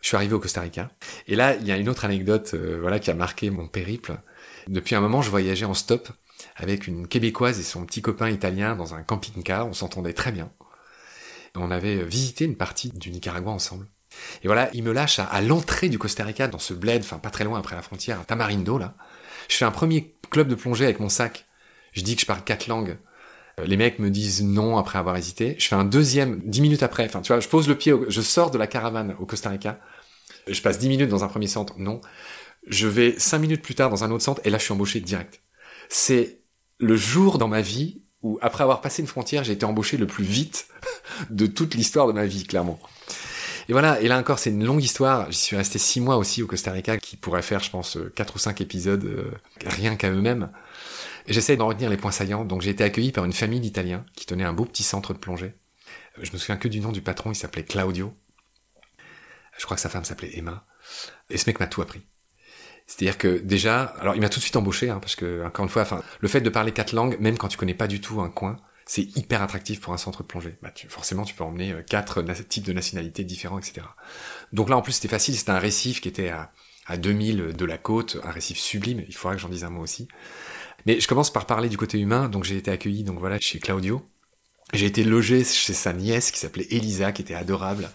je 0.00 0.08
suis 0.08 0.16
arrivé 0.16 0.34
au 0.34 0.38
Costa 0.38 0.60
Rica. 0.60 0.90
Et 1.26 1.34
là, 1.34 1.56
il 1.56 1.66
y 1.66 1.72
a 1.72 1.76
une 1.76 1.88
autre 1.88 2.04
anecdote 2.04 2.52
euh, 2.54 2.78
voilà, 2.80 3.00
qui 3.00 3.10
a 3.10 3.14
marqué 3.14 3.50
mon 3.50 3.66
périple. 3.66 4.16
Depuis 4.68 4.94
un 4.94 5.00
moment, 5.00 5.22
je 5.22 5.30
voyageais 5.30 5.64
en 5.64 5.74
stop 5.74 6.08
avec 6.56 6.86
une 6.86 7.08
Québécoise 7.08 7.58
et 7.58 7.62
son 7.62 7.84
petit 7.84 8.02
copain 8.02 8.30
italien 8.30 8.76
dans 8.76 8.94
un 8.94 9.02
camping-car. 9.02 9.66
On 9.66 9.72
s'entendait 9.72 10.12
très 10.12 10.32
bien. 10.32 10.50
On 11.54 11.70
avait 11.70 12.02
visité 12.04 12.44
une 12.44 12.56
partie 12.56 12.90
du 12.90 13.10
Nicaragua 13.10 13.50
ensemble. 13.50 13.86
Et 14.42 14.46
voilà, 14.46 14.70
il 14.74 14.82
me 14.82 14.92
lâche 14.92 15.18
à, 15.18 15.24
à 15.24 15.40
l'entrée 15.40 15.88
du 15.88 15.98
Costa 15.98 16.24
Rica, 16.24 16.48
dans 16.48 16.58
ce 16.58 16.74
bled, 16.74 17.02
enfin 17.02 17.18
pas 17.18 17.30
très 17.30 17.44
loin 17.44 17.58
après 17.58 17.76
la 17.76 17.82
frontière, 17.82 18.20
à 18.20 18.24
Tamarindo, 18.24 18.78
là. 18.78 18.94
Je 19.48 19.56
fais 19.56 19.64
un 19.64 19.70
premier 19.70 20.14
club 20.30 20.48
de 20.48 20.54
plongée 20.54 20.84
avec 20.84 21.00
mon 21.00 21.08
sac. 21.08 21.46
Je 21.92 22.02
dis 22.02 22.14
que 22.14 22.22
je 22.22 22.26
parle 22.26 22.42
quatre 22.42 22.66
langues. 22.66 22.96
Euh, 23.60 23.64
les 23.64 23.76
mecs 23.76 23.98
me 23.98 24.10
disent 24.10 24.42
non 24.42 24.78
après 24.78 24.98
avoir 24.98 25.16
hésité. 25.16 25.56
Je 25.58 25.68
fais 25.68 25.74
un 25.74 25.84
deuxième 25.84 26.40
dix 26.44 26.60
minutes 26.60 26.82
après. 26.82 27.04
Enfin, 27.04 27.20
tu 27.20 27.32
vois, 27.32 27.40
je 27.40 27.48
pose 27.48 27.68
le 27.68 27.76
pied, 27.76 27.92
je 28.08 28.20
sors 28.20 28.50
de 28.50 28.58
la 28.58 28.66
caravane 28.66 29.14
au 29.18 29.26
Costa 29.26 29.50
Rica. 29.50 29.78
Je 30.46 30.60
passe 30.62 30.78
dix 30.78 30.88
minutes 30.88 31.10
dans 31.10 31.24
un 31.24 31.28
premier 31.28 31.46
centre, 31.46 31.74
non. 31.78 32.00
Je 32.66 32.86
vais 32.86 33.18
cinq 33.18 33.38
minutes 33.38 33.62
plus 33.62 33.74
tard 33.74 33.90
dans 33.90 34.04
un 34.04 34.10
autre 34.10 34.24
centre 34.24 34.40
et 34.44 34.50
là 34.50 34.58
je 34.58 34.64
suis 34.64 34.72
embauché 34.72 35.00
direct. 35.00 35.40
C'est 35.94 36.38
le 36.78 36.96
jour 36.96 37.36
dans 37.36 37.48
ma 37.48 37.60
vie 37.60 38.00
où, 38.22 38.38
après 38.40 38.62
avoir 38.62 38.80
passé 38.80 39.02
une 39.02 39.08
frontière, 39.08 39.44
j'ai 39.44 39.52
été 39.52 39.66
embauché 39.66 39.98
le 39.98 40.06
plus 40.06 40.24
vite 40.24 40.68
de 41.30 41.46
toute 41.46 41.74
l'histoire 41.74 42.06
de 42.06 42.12
ma 42.12 42.24
vie, 42.24 42.44
clairement. 42.44 42.80
Et 43.68 43.72
voilà, 43.72 44.00
et 44.00 44.08
là 44.08 44.18
encore, 44.18 44.38
c'est 44.38 44.48
une 44.48 44.64
longue 44.64 44.82
histoire. 44.82 45.30
J'y 45.30 45.38
suis 45.38 45.54
resté 45.54 45.78
six 45.78 46.00
mois 46.00 46.16
aussi 46.16 46.42
au 46.42 46.46
Costa 46.46 46.72
Rica, 46.72 46.96
qui 46.96 47.18
pourrait 47.18 47.42
faire, 47.42 47.60
je 47.60 47.70
pense, 47.70 47.98
quatre 48.14 48.36
ou 48.36 48.38
cinq 48.38 48.62
épisodes 48.62 49.04
euh, 49.04 49.30
rien 49.66 49.94
qu'à 49.96 50.10
eux-mêmes. 50.10 50.50
J'essaie 51.28 51.58
d'en 51.58 51.68
retenir 51.68 51.90
les 51.90 51.98
points 51.98 52.10
saillants. 52.10 52.46
Donc 52.46 52.62
j'ai 52.62 52.70
été 52.70 52.82
accueilli 52.84 53.12
par 53.12 53.26
une 53.26 53.34
famille 53.34 53.60
d'Italiens 53.60 54.06
qui 54.16 54.24
tenait 54.24 54.44
un 54.44 54.54
beau 54.54 54.64
petit 54.64 54.84
centre 54.84 55.12
de 55.12 55.18
plongée. 55.18 55.52
Je 56.22 56.32
me 56.32 56.38
souviens 56.38 56.56
que 56.56 56.68
du 56.68 56.80
nom 56.80 56.90
du 56.90 57.02
patron, 57.02 57.32
il 57.32 57.36
s'appelait 57.36 57.64
Claudio. 57.64 58.14
Je 59.58 59.64
crois 59.66 59.74
que 59.74 59.82
sa 59.82 59.90
femme 59.90 60.06
s'appelait 60.06 60.38
Emma. 60.38 60.64
Et 61.28 61.36
ce 61.36 61.48
mec 61.50 61.60
m'a 61.60 61.66
tout 61.66 61.82
appris. 61.82 62.00
C'est-à-dire 62.94 63.16
que 63.16 63.38
déjà, 63.38 63.84
alors 64.00 64.14
il 64.14 64.20
m'a 64.20 64.28
tout 64.28 64.38
de 64.38 64.42
suite 64.42 64.56
embauché, 64.56 64.90
hein, 64.90 64.98
parce 65.00 65.16
que 65.16 65.42
encore 65.46 65.64
une 65.64 65.70
fois, 65.70 65.86
le 66.20 66.28
fait 66.28 66.42
de 66.42 66.50
parler 66.50 66.72
quatre 66.72 66.92
langues, 66.92 67.16
même 67.20 67.38
quand 67.38 67.48
tu 67.48 67.56
connais 67.56 67.72
pas 67.72 67.86
du 67.86 68.02
tout 68.02 68.20
un 68.20 68.28
coin, 68.28 68.58
c'est 68.84 69.16
hyper 69.16 69.40
attractif 69.40 69.80
pour 69.80 69.94
un 69.94 69.96
centre 69.96 70.22
de 70.22 70.26
plongée. 70.28 70.58
Bah, 70.60 70.70
forcément, 70.88 71.24
tu 71.24 71.34
peux 71.34 71.42
emmener 71.42 71.74
quatre 71.88 72.20
types 72.48 72.64
de 72.64 72.74
nationalités 72.74 73.24
différents, 73.24 73.58
etc. 73.58 73.80
Donc 74.52 74.68
là, 74.68 74.76
en 74.76 74.82
plus, 74.82 74.92
c'était 74.92 75.08
facile. 75.08 75.34
C'était 75.38 75.52
un 75.52 75.58
récif 75.58 76.02
qui 76.02 76.08
était 76.08 76.28
à, 76.28 76.52
à 76.86 76.98
2000 76.98 77.54
de 77.56 77.64
la 77.64 77.78
côte, 77.78 78.18
un 78.24 78.30
récif 78.30 78.58
sublime. 78.58 79.02
Il 79.08 79.14
faudra 79.14 79.36
que 79.36 79.40
j'en 79.40 79.48
dise 79.48 79.64
un 79.64 79.70
mot 79.70 79.82
aussi. 79.82 80.06
Mais 80.84 81.00
je 81.00 81.08
commence 81.08 81.32
par 81.32 81.46
parler 81.46 81.70
du 81.70 81.78
côté 81.78 81.98
humain. 81.98 82.28
Donc 82.28 82.44
j'ai 82.44 82.58
été 82.58 82.70
accueilli, 82.70 83.04
donc 83.04 83.18
voilà, 83.18 83.40
chez 83.40 83.58
Claudio. 83.58 84.06
J'ai 84.74 84.86
été 84.86 85.02
logé 85.02 85.44
chez 85.44 85.72
sa 85.72 85.94
nièce 85.94 86.30
qui 86.30 86.40
s'appelait 86.40 86.66
Elisa, 86.70 87.12
qui 87.12 87.22
était 87.22 87.34
adorable. 87.34 87.88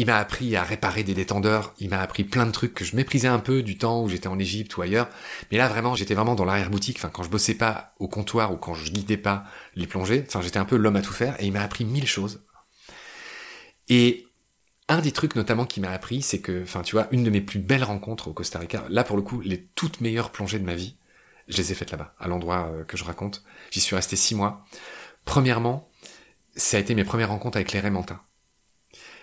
Il 0.00 0.06
m'a 0.06 0.16
appris 0.16 0.56
à 0.56 0.62
réparer 0.62 1.02
des 1.02 1.12
détendeurs, 1.12 1.74
il 1.78 1.90
m'a 1.90 2.00
appris 2.00 2.24
plein 2.24 2.46
de 2.46 2.52
trucs 2.52 2.72
que 2.72 2.86
je 2.86 2.96
méprisais 2.96 3.28
un 3.28 3.38
peu 3.38 3.62
du 3.62 3.76
temps 3.76 4.02
où 4.02 4.08
j'étais 4.08 4.28
en 4.28 4.38
Égypte 4.38 4.74
ou 4.78 4.80
ailleurs. 4.80 5.10
Mais 5.52 5.58
là 5.58 5.68
vraiment, 5.68 5.94
j'étais 5.94 6.14
vraiment 6.14 6.34
dans 6.34 6.46
l'arrière-boutique, 6.46 6.96
enfin 6.96 7.10
quand 7.10 7.22
je 7.22 7.28
bossais 7.28 7.52
pas 7.52 7.92
au 7.98 8.08
comptoir 8.08 8.50
ou 8.50 8.56
quand 8.56 8.72
je 8.72 8.90
guidais 8.90 9.18
pas 9.18 9.44
les 9.74 9.86
plongées, 9.86 10.24
enfin 10.26 10.40
j'étais 10.40 10.58
un 10.58 10.64
peu 10.64 10.76
l'homme 10.76 10.96
à 10.96 11.02
tout 11.02 11.12
faire 11.12 11.38
et 11.38 11.44
il 11.44 11.52
m'a 11.52 11.60
appris 11.60 11.84
mille 11.84 12.06
choses. 12.06 12.42
Et 13.90 14.26
un 14.88 15.02
des 15.02 15.12
trucs 15.12 15.36
notamment 15.36 15.66
qui 15.66 15.80
m'a 15.80 15.90
appris, 15.90 16.22
c'est 16.22 16.40
que, 16.40 16.62
enfin 16.62 16.80
tu 16.80 16.96
vois, 16.96 17.06
une 17.10 17.22
de 17.22 17.28
mes 17.28 17.42
plus 17.42 17.58
belles 17.58 17.84
rencontres 17.84 18.28
au 18.28 18.32
Costa 18.32 18.58
Rica, 18.58 18.86
là 18.88 19.04
pour 19.04 19.18
le 19.18 19.22
coup, 19.22 19.42
les 19.42 19.66
toutes 19.74 20.00
meilleures 20.00 20.32
plongées 20.32 20.60
de 20.60 20.64
ma 20.64 20.76
vie, 20.76 20.96
je 21.48 21.58
les 21.58 21.72
ai 21.72 21.74
faites 21.74 21.90
là-bas, 21.90 22.14
à 22.18 22.26
l'endroit 22.26 22.72
que 22.88 22.96
je 22.96 23.04
raconte. 23.04 23.44
J'y 23.70 23.80
suis 23.80 23.96
resté 23.96 24.16
six 24.16 24.34
mois. 24.34 24.64
Premièrement, 25.26 25.90
ça 26.56 26.78
a 26.78 26.80
été 26.80 26.94
mes 26.94 27.04
premières 27.04 27.28
rencontres 27.28 27.58
avec 27.58 27.72
les 27.72 27.80
Raymantins. 27.80 28.22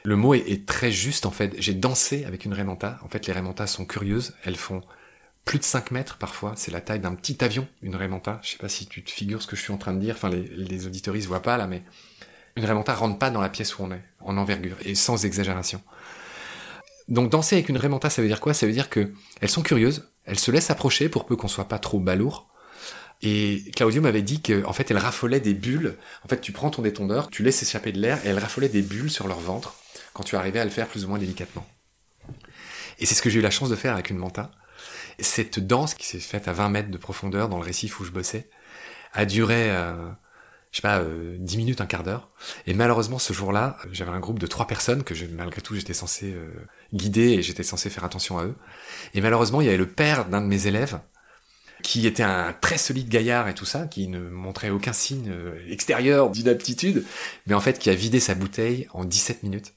Le 0.08 0.16
mot 0.16 0.34
est, 0.34 0.66
très 0.66 0.90
juste 0.90 1.26
en 1.26 1.32
fait. 1.32 1.54
J'ai 1.58 1.74
dansé 1.74 2.24
avec 2.24 2.46
une 2.46 2.54
Raymanta. 2.54 2.98
En 3.04 3.10
fait, 3.10 3.28
les 3.28 3.34
Raymantas 3.34 3.68
sont 3.68 3.84
curieuses. 3.84 4.36
Elles 4.46 4.56
font 4.56 4.82
plus 5.44 5.60
de 5.60 5.66
5 5.66 5.92
mètres 5.92 6.16
parfois. 6.16 6.54
C'est 6.56 6.72
la 6.72 6.80
taille 6.80 7.02
d'un 7.02 7.14
petit 7.14 7.44
avion, 7.44 7.68
une 7.82 7.94
Raymanta. 7.94 8.40
Je 8.42 8.52
sais 8.52 8.58
pas 8.58 8.70
si 8.70 8.88
tu 8.88 9.04
te 9.04 9.12
figures 9.12 9.42
ce 9.42 9.48
que 9.48 9.58
je 9.58 9.64
suis 9.64 9.74
en 9.74 9.78
train 9.78 9.92
de 9.92 10.00
dire. 10.00 10.16
Enfin, 10.16 10.30
les, 10.30 10.44
les 10.44 10.88
auditoristes 10.88 11.28
voient 11.28 11.42
pas 11.42 11.58
là, 11.58 11.68
mais 11.68 11.84
une 12.56 12.64
Raymanta 12.64 12.96
rentre 12.96 13.20
pas 13.20 13.32
dans 13.32 13.42
la 13.42 13.50
pièce 13.50 13.78
où 13.80 13.84
on 13.84 13.92
est, 13.92 14.02
en 14.22 14.38
envergure 14.38 14.78
et 14.86 14.96
sans 14.96 15.26
exagération. 15.26 15.82
Donc 17.10 17.30
danser 17.30 17.58
avec 17.58 17.68
une 17.68 17.76
Raymanta, 17.76 18.10
ça 18.10 18.22
veut 18.22 18.30
dire 18.30 18.40
quoi? 18.40 18.54
Ça 18.54 18.66
veut 18.66 18.72
dire 18.72 18.90
que 18.90 19.12
elles 19.42 19.50
sont 19.50 19.62
curieuses, 19.62 20.10
elles 20.24 20.40
se 20.40 20.52
laissent 20.52 20.72
approcher 20.72 21.10
pour 21.10 21.26
peu 21.26 21.36
qu'on 21.36 21.50
soit 21.50 21.68
pas 21.68 21.80
trop 21.80 22.00
balourd. 22.00 22.48
Et 23.24 23.62
Claudio 23.76 24.02
m'avait 24.02 24.22
dit 24.22 24.42
qu'en 24.42 24.72
fait, 24.72 24.90
elle 24.90 25.00
raffolait 25.00 25.42
des 25.42 25.54
bulles. 25.54 25.98
En 26.24 26.30
fait, 26.30 26.40
tu 26.40 26.54
prends 26.54 26.70
ton 26.70 26.82
détendeur, 26.82 27.30
tu 27.30 27.44
laisses 27.44 27.62
échapper 27.62 27.92
de 27.92 28.00
l'air 28.00 28.26
et 28.26 28.30
elle 28.30 28.40
raffolait 28.40 28.70
des 28.70 28.82
bulles 28.82 29.12
sur 29.12 29.28
leur 29.28 29.42
ventre 29.42 29.76
quand 30.18 30.24
tu 30.24 30.36
arrivais 30.36 30.60
à 30.60 30.66
le 30.66 30.72
faire 30.72 30.88
plus 30.88 31.06
ou 31.06 31.10
moins 31.10 31.20
délicatement. 31.20 31.64
Et 32.98 33.06
c'est 33.06 33.14
ce 33.14 33.22
que 33.22 33.30
j'ai 33.30 33.38
eu 33.38 33.44
la 33.44 33.52
chance 33.52 33.70
de 33.70 33.76
faire 33.76 33.94
avec 33.94 34.10
une 34.10 34.18
manta. 34.18 34.50
Cette 35.20 35.60
danse 35.60 35.94
qui 35.94 36.08
s'est 36.08 36.20
faite 36.20 36.48
à 36.48 36.54
20 36.54 36.70
mètres 36.70 36.90
de 36.90 36.98
profondeur 36.98 37.50
dans 37.50 37.58
le 37.58 37.64
récif 37.64 38.00
où 38.00 38.04
je 38.04 38.10
bossais 38.10 38.50
a 39.14 39.26
duré, 39.26 39.70
euh, 39.70 39.94
je 40.72 40.78
sais 40.78 40.82
pas, 40.82 41.02
euh, 41.02 41.38
10 41.40 41.58
minutes, 41.58 41.82
un 41.82 41.86
quart 41.86 42.02
d'heure. 42.02 42.32
Et 42.66 42.74
malheureusement, 42.74 43.20
ce 43.20 43.32
jour-là, 43.32 43.78
j'avais 43.92 44.10
un 44.10 44.20
groupe 44.20 44.40
de 44.40 44.48
trois 44.48 44.66
personnes 44.66 45.04
que 45.04 45.14
malgré 45.36 45.62
tout 45.62 45.76
j'étais 45.76 45.94
censé 45.94 46.34
euh, 46.34 46.52
guider 46.94 47.34
et 47.34 47.44
j'étais 47.44 47.62
censé 47.62 47.92
faire 47.92 48.04
attention 48.04 48.40
à 48.40 48.46
eux. 48.46 48.56
Et 49.14 49.22
malheureusement, 49.22 49.62
il 49.62 49.66
y 49.66 49.68
avait 49.68 49.78
le 49.78 49.88
père 49.88 50.26
d'un 50.26 50.42
de 50.42 50.48
mes 50.48 50.66
élèves 50.66 51.00
qui 51.84 52.08
était 52.08 52.24
un 52.24 52.54
très 52.54 52.80
solide 52.80 53.08
gaillard 53.08 53.50
et 53.50 53.54
tout 53.54 53.66
ça, 53.66 53.86
qui 53.86 54.08
ne 54.08 54.20
montrait 54.20 54.72
aucun 54.72 54.94
signe 54.94 55.32
extérieur 55.70 56.32
d'inaptitude, 56.32 57.06
mais 57.46 57.54
en 57.54 57.60
fait 57.60 57.78
qui 57.78 57.92
a 57.92 57.94
vidé 57.94 58.20
sa 58.20 58.34
bouteille 58.34 58.88
en 58.94 59.06
17 59.06 59.44
minutes 59.44 59.76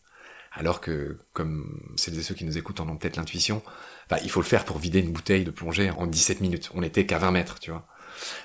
alors 0.53 0.81
que, 0.81 1.19
comme 1.33 1.93
celles 1.97 2.19
et 2.19 2.23
ceux 2.23 2.35
qui 2.35 2.45
nous 2.45 2.59
écoutent 2.59 2.81
en 2.81 2.89
ont 2.89 2.97
peut-être 2.97 3.17
l'intuition, 3.17 3.63
bah, 4.09 4.19
il 4.23 4.31
faut 4.31 4.41
le 4.41 4.47
faire 4.47 4.65
pour 4.65 4.79
vider 4.79 4.99
une 4.99 5.13
bouteille 5.13 5.45
de 5.45 5.51
plongée 5.51 5.91
en 5.91 6.07
17 6.07 6.41
minutes. 6.41 6.71
On 6.75 6.81
n'était 6.81 7.07
qu'à 7.07 7.19
20 7.19 7.31
mètres, 7.31 7.59
tu 7.61 7.71
vois. 7.71 7.87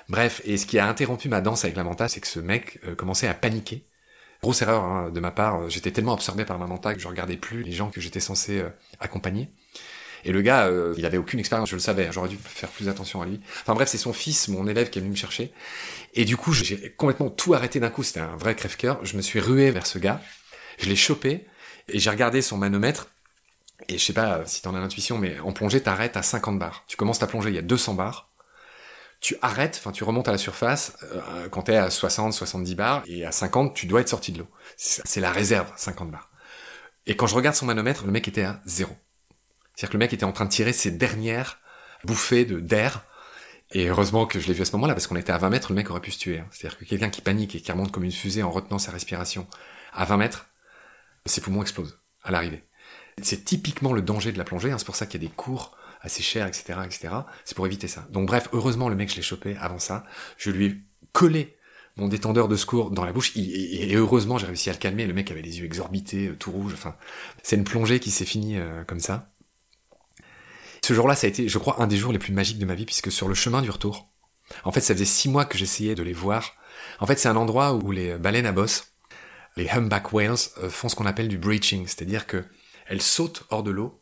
Bref, 0.08 0.40
et 0.44 0.56
ce 0.56 0.66
qui 0.66 0.78
a 0.78 0.86
interrompu 0.88 1.28
ma 1.28 1.40
danse 1.40 1.64
avec 1.64 1.76
la 1.76 1.84
manta, 1.84 2.08
c'est 2.08 2.20
que 2.20 2.28
ce 2.28 2.40
mec 2.40 2.78
euh, 2.86 2.94
commençait 2.94 3.26
à 3.26 3.34
paniquer. 3.34 3.84
Grosse 4.42 4.62
erreur 4.62 4.84
hein, 4.84 5.10
de 5.10 5.20
ma 5.20 5.30
part, 5.30 5.68
j'étais 5.68 5.90
tellement 5.90 6.14
absorbé 6.14 6.44
par 6.44 6.58
ma 6.58 6.66
manta 6.66 6.94
que 6.94 7.00
je 7.00 7.08
regardais 7.08 7.36
plus 7.36 7.62
les 7.62 7.72
gens 7.72 7.90
que 7.90 8.00
j'étais 8.00 8.20
censé 8.20 8.60
euh, 8.60 8.68
accompagner. 9.00 9.48
Et 10.24 10.32
le 10.32 10.42
gars, 10.42 10.66
euh, 10.66 10.94
il 10.96 11.06
avait 11.06 11.18
aucune 11.18 11.38
expérience, 11.40 11.70
je 11.70 11.76
le 11.76 11.80
savais, 11.80 12.08
j'aurais 12.12 12.28
dû 12.28 12.36
faire 12.36 12.68
plus 12.68 12.88
attention 12.88 13.22
à 13.22 13.26
lui. 13.26 13.40
Enfin 13.62 13.74
bref, 13.74 13.88
c'est 13.88 13.98
son 13.98 14.12
fils, 14.12 14.48
mon 14.48 14.66
élève, 14.66 14.90
qui 14.90 14.98
est 14.98 15.02
venu 15.02 15.12
me 15.12 15.16
chercher. 15.16 15.52
Et 16.14 16.24
du 16.24 16.36
coup, 16.36 16.52
j'ai 16.52 16.90
complètement 16.96 17.30
tout 17.30 17.54
arrêté 17.54 17.80
d'un 17.80 17.90
coup, 17.90 18.02
c'était 18.02 18.20
un 18.20 18.36
vrai 18.36 18.54
crève-cœur. 18.54 19.04
Je 19.04 19.16
me 19.16 19.22
suis 19.22 19.40
rué 19.40 19.70
vers 19.70 19.86
ce 19.86 19.98
gars, 19.98 20.20
je 20.78 20.88
l'ai 20.88 20.96
chopé, 20.96 21.46
et 21.88 21.98
j'ai 21.98 22.10
regardé 22.10 22.42
son 22.42 22.56
manomètre, 22.56 23.08
et 23.88 23.98
je 23.98 24.04
sais 24.04 24.12
pas 24.12 24.44
si 24.46 24.62
t'en 24.62 24.74
as 24.74 24.80
l'intuition, 24.80 25.18
mais 25.18 25.38
en 25.40 25.52
plongée, 25.52 25.82
t'arrêtes 25.82 26.16
à 26.16 26.22
50 26.22 26.58
bars. 26.58 26.84
Tu 26.86 26.96
commences 26.96 27.18
ta 27.18 27.26
plongée, 27.26 27.50
il 27.50 27.54
y 27.54 27.58
a 27.58 27.62
200 27.62 27.94
bars. 27.94 28.30
Tu 29.20 29.36
arrêtes, 29.42 29.76
enfin 29.78 29.92
tu 29.92 30.04
remontes 30.04 30.28
à 30.28 30.32
la 30.32 30.38
surface 30.38 30.92
euh, 31.02 31.48
quand 31.48 31.62
t'es 31.62 31.76
à 31.76 31.90
60, 31.90 32.32
70 32.32 32.74
bars, 32.74 33.02
et 33.06 33.24
à 33.24 33.32
50, 33.32 33.74
tu 33.74 33.86
dois 33.86 34.00
être 34.00 34.08
sorti 34.08 34.32
de 34.32 34.38
l'eau. 34.38 34.48
C'est 34.76 35.20
la 35.20 35.30
réserve, 35.30 35.72
50 35.76 36.10
bars. 36.10 36.30
Et 37.06 37.16
quand 37.16 37.26
je 37.26 37.34
regarde 37.34 37.56
son 37.56 37.66
manomètre, 37.66 38.04
le 38.04 38.12
mec 38.12 38.28
était 38.28 38.44
à 38.44 38.60
zéro. 38.66 38.94
C'est-à-dire 39.74 39.90
que 39.90 39.96
le 39.96 39.98
mec 39.98 40.12
était 40.12 40.24
en 40.24 40.32
train 40.32 40.44
de 40.44 40.50
tirer 40.50 40.72
ses 40.72 40.90
dernières 40.90 41.58
bouffées 42.04 42.44
de 42.44 42.60
d'air. 42.60 43.02
Et 43.72 43.88
heureusement 43.88 44.26
que 44.26 44.38
je 44.38 44.46
l'ai 44.46 44.54
vu 44.54 44.62
à 44.62 44.64
ce 44.64 44.72
moment-là, 44.72 44.94
parce 44.94 45.06
qu'on 45.06 45.16
était 45.16 45.32
à 45.32 45.38
20 45.38 45.50
mètres, 45.50 45.70
le 45.70 45.76
mec 45.76 45.90
aurait 45.90 46.00
pu 46.00 46.12
se 46.12 46.18
tuer. 46.18 46.38
Hein. 46.38 46.46
C'est-à-dire 46.50 46.78
que 46.78 46.84
quelqu'un 46.84 47.10
qui 47.10 47.20
panique 47.20 47.54
et 47.54 47.60
qui 47.60 47.72
remonte 47.72 47.92
comme 47.92 48.04
une 48.04 48.12
fusée 48.12 48.42
en 48.42 48.50
retenant 48.50 48.78
sa 48.78 48.92
respiration 48.92 49.46
à 49.92 50.04
20 50.04 50.16
mètres, 50.16 50.46
ses 51.28 51.40
poumons 51.40 51.62
explosent 51.62 51.98
à 52.22 52.30
l'arrivée. 52.30 52.62
C'est 53.22 53.44
typiquement 53.44 53.92
le 53.92 54.02
danger 54.02 54.32
de 54.32 54.38
la 54.38 54.44
plongée, 54.44 54.70
hein, 54.70 54.78
c'est 54.78 54.84
pour 54.84 54.96
ça 54.96 55.06
qu'il 55.06 55.22
y 55.22 55.24
a 55.24 55.28
des 55.28 55.34
cours 55.34 55.76
assez 56.02 56.22
chers, 56.22 56.46
etc., 56.46 56.80
etc. 56.84 57.08
C'est 57.44 57.56
pour 57.56 57.66
éviter 57.66 57.88
ça. 57.88 58.06
Donc 58.10 58.26
bref, 58.26 58.48
heureusement 58.52 58.88
le 58.88 58.94
mec 58.94 59.10
je 59.10 59.16
l'ai 59.16 59.22
chopé 59.22 59.56
avant 59.58 59.78
ça, 59.78 60.04
je 60.36 60.50
lui 60.50 60.66
ai 60.66 60.76
collé 61.12 61.56
mon 61.96 62.08
détendeur 62.08 62.46
de 62.46 62.56
secours 62.56 62.90
dans 62.90 63.06
la 63.06 63.12
bouche, 63.12 63.32
et, 63.36 63.94
heureusement 63.94 64.36
j'ai 64.36 64.46
réussi 64.46 64.68
à 64.68 64.74
le 64.74 64.78
calmer, 64.78 65.06
le 65.06 65.14
mec 65.14 65.30
avait 65.30 65.40
les 65.40 65.60
yeux 65.60 65.64
exorbités, 65.64 66.28
euh, 66.28 66.36
tout 66.38 66.50
rouge, 66.50 66.74
enfin, 66.74 66.94
c'est 67.42 67.56
une 67.56 67.64
plongée 67.64 68.00
qui 68.00 68.10
s'est 68.10 68.26
finie 68.26 68.58
euh, 68.58 68.84
comme 68.84 69.00
ça. 69.00 69.30
Ce 70.82 70.92
jour-là, 70.92 71.16
ça 71.16 71.26
a 71.26 71.30
été, 71.30 71.48
je 71.48 71.58
crois, 71.58 71.82
un 71.82 71.86
des 71.86 71.96
jours 71.96 72.12
les 72.12 72.18
plus 72.18 72.32
magiques 72.32 72.58
de 72.58 72.66
ma 72.66 72.74
vie, 72.74 72.84
puisque 72.84 73.10
sur 73.10 73.26
le 73.26 73.34
chemin 73.34 73.62
du 73.62 73.70
retour, 73.70 74.08
en 74.62 74.70
fait, 74.70 74.80
ça 74.80 74.94
faisait 74.94 75.04
six 75.04 75.28
mois 75.28 75.44
que 75.44 75.58
j'essayais 75.58 75.94
de 75.94 76.02
les 76.02 76.12
voir. 76.12 76.54
En 77.00 77.06
fait, 77.06 77.18
c'est 77.18 77.28
un 77.28 77.34
endroit 77.34 77.74
où 77.74 77.90
les 77.90 78.16
baleines 78.18 78.46
à 78.46 78.52
bosse 78.52 78.92
Les 79.56 79.68
humpback 79.68 80.12
whales 80.12 80.36
euh, 80.62 80.68
font 80.68 80.88
ce 80.88 80.96
qu'on 80.96 81.06
appelle 81.06 81.28
du 81.28 81.38
breaching, 81.38 81.86
c'est-à-dire 81.86 82.26
que 82.26 82.44
elles 82.86 83.02
sautent 83.02 83.44
hors 83.50 83.62
de 83.62 83.70
l'eau, 83.70 84.00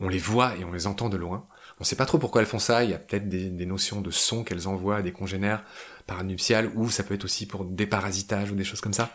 on 0.00 0.08
les 0.08 0.18
voit 0.18 0.56
et 0.56 0.64
on 0.64 0.72
les 0.72 0.86
entend 0.86 1.08
de 1.08 1.16
loin. 1.16 1.46
On 1.80 1.84
sait 1.84 1.96
pas 1.96 2.06
trop 2.06 2.18
pourquoi 2.18 2.40
elles 2.40 2.48
font 2.48 2.58
ça, 2.58 2.84
il 2.84 2.90
y 2.90 2.94
a 2.94 2.98
peut-être 2.98 3.28
des, 3.28 3.50
des 3.50 3.66
notions 3.66 4.00
de 4.00 4.10
son 4.10 4.44
qu'elles 4.44 4.66
envoient 4.68 4.96
à 4.96 5.02
des 5.02 5.12
congénères 5.12 5.62
paranuptiales, 6.06 6.70
ou 6.74 6.90
ça 6.90 7.02
peut 7.02 7.14
être 7.14 7.24
aussi 7.24 7.46
pour 7.46 7.64
des 7.64 7.86
parasitages 7.86 8.50
ou 8.50 8.54
des 8.54 8.64
choses 8.64 8.80
comme 8.80 8.94
ça. 8.94 9.10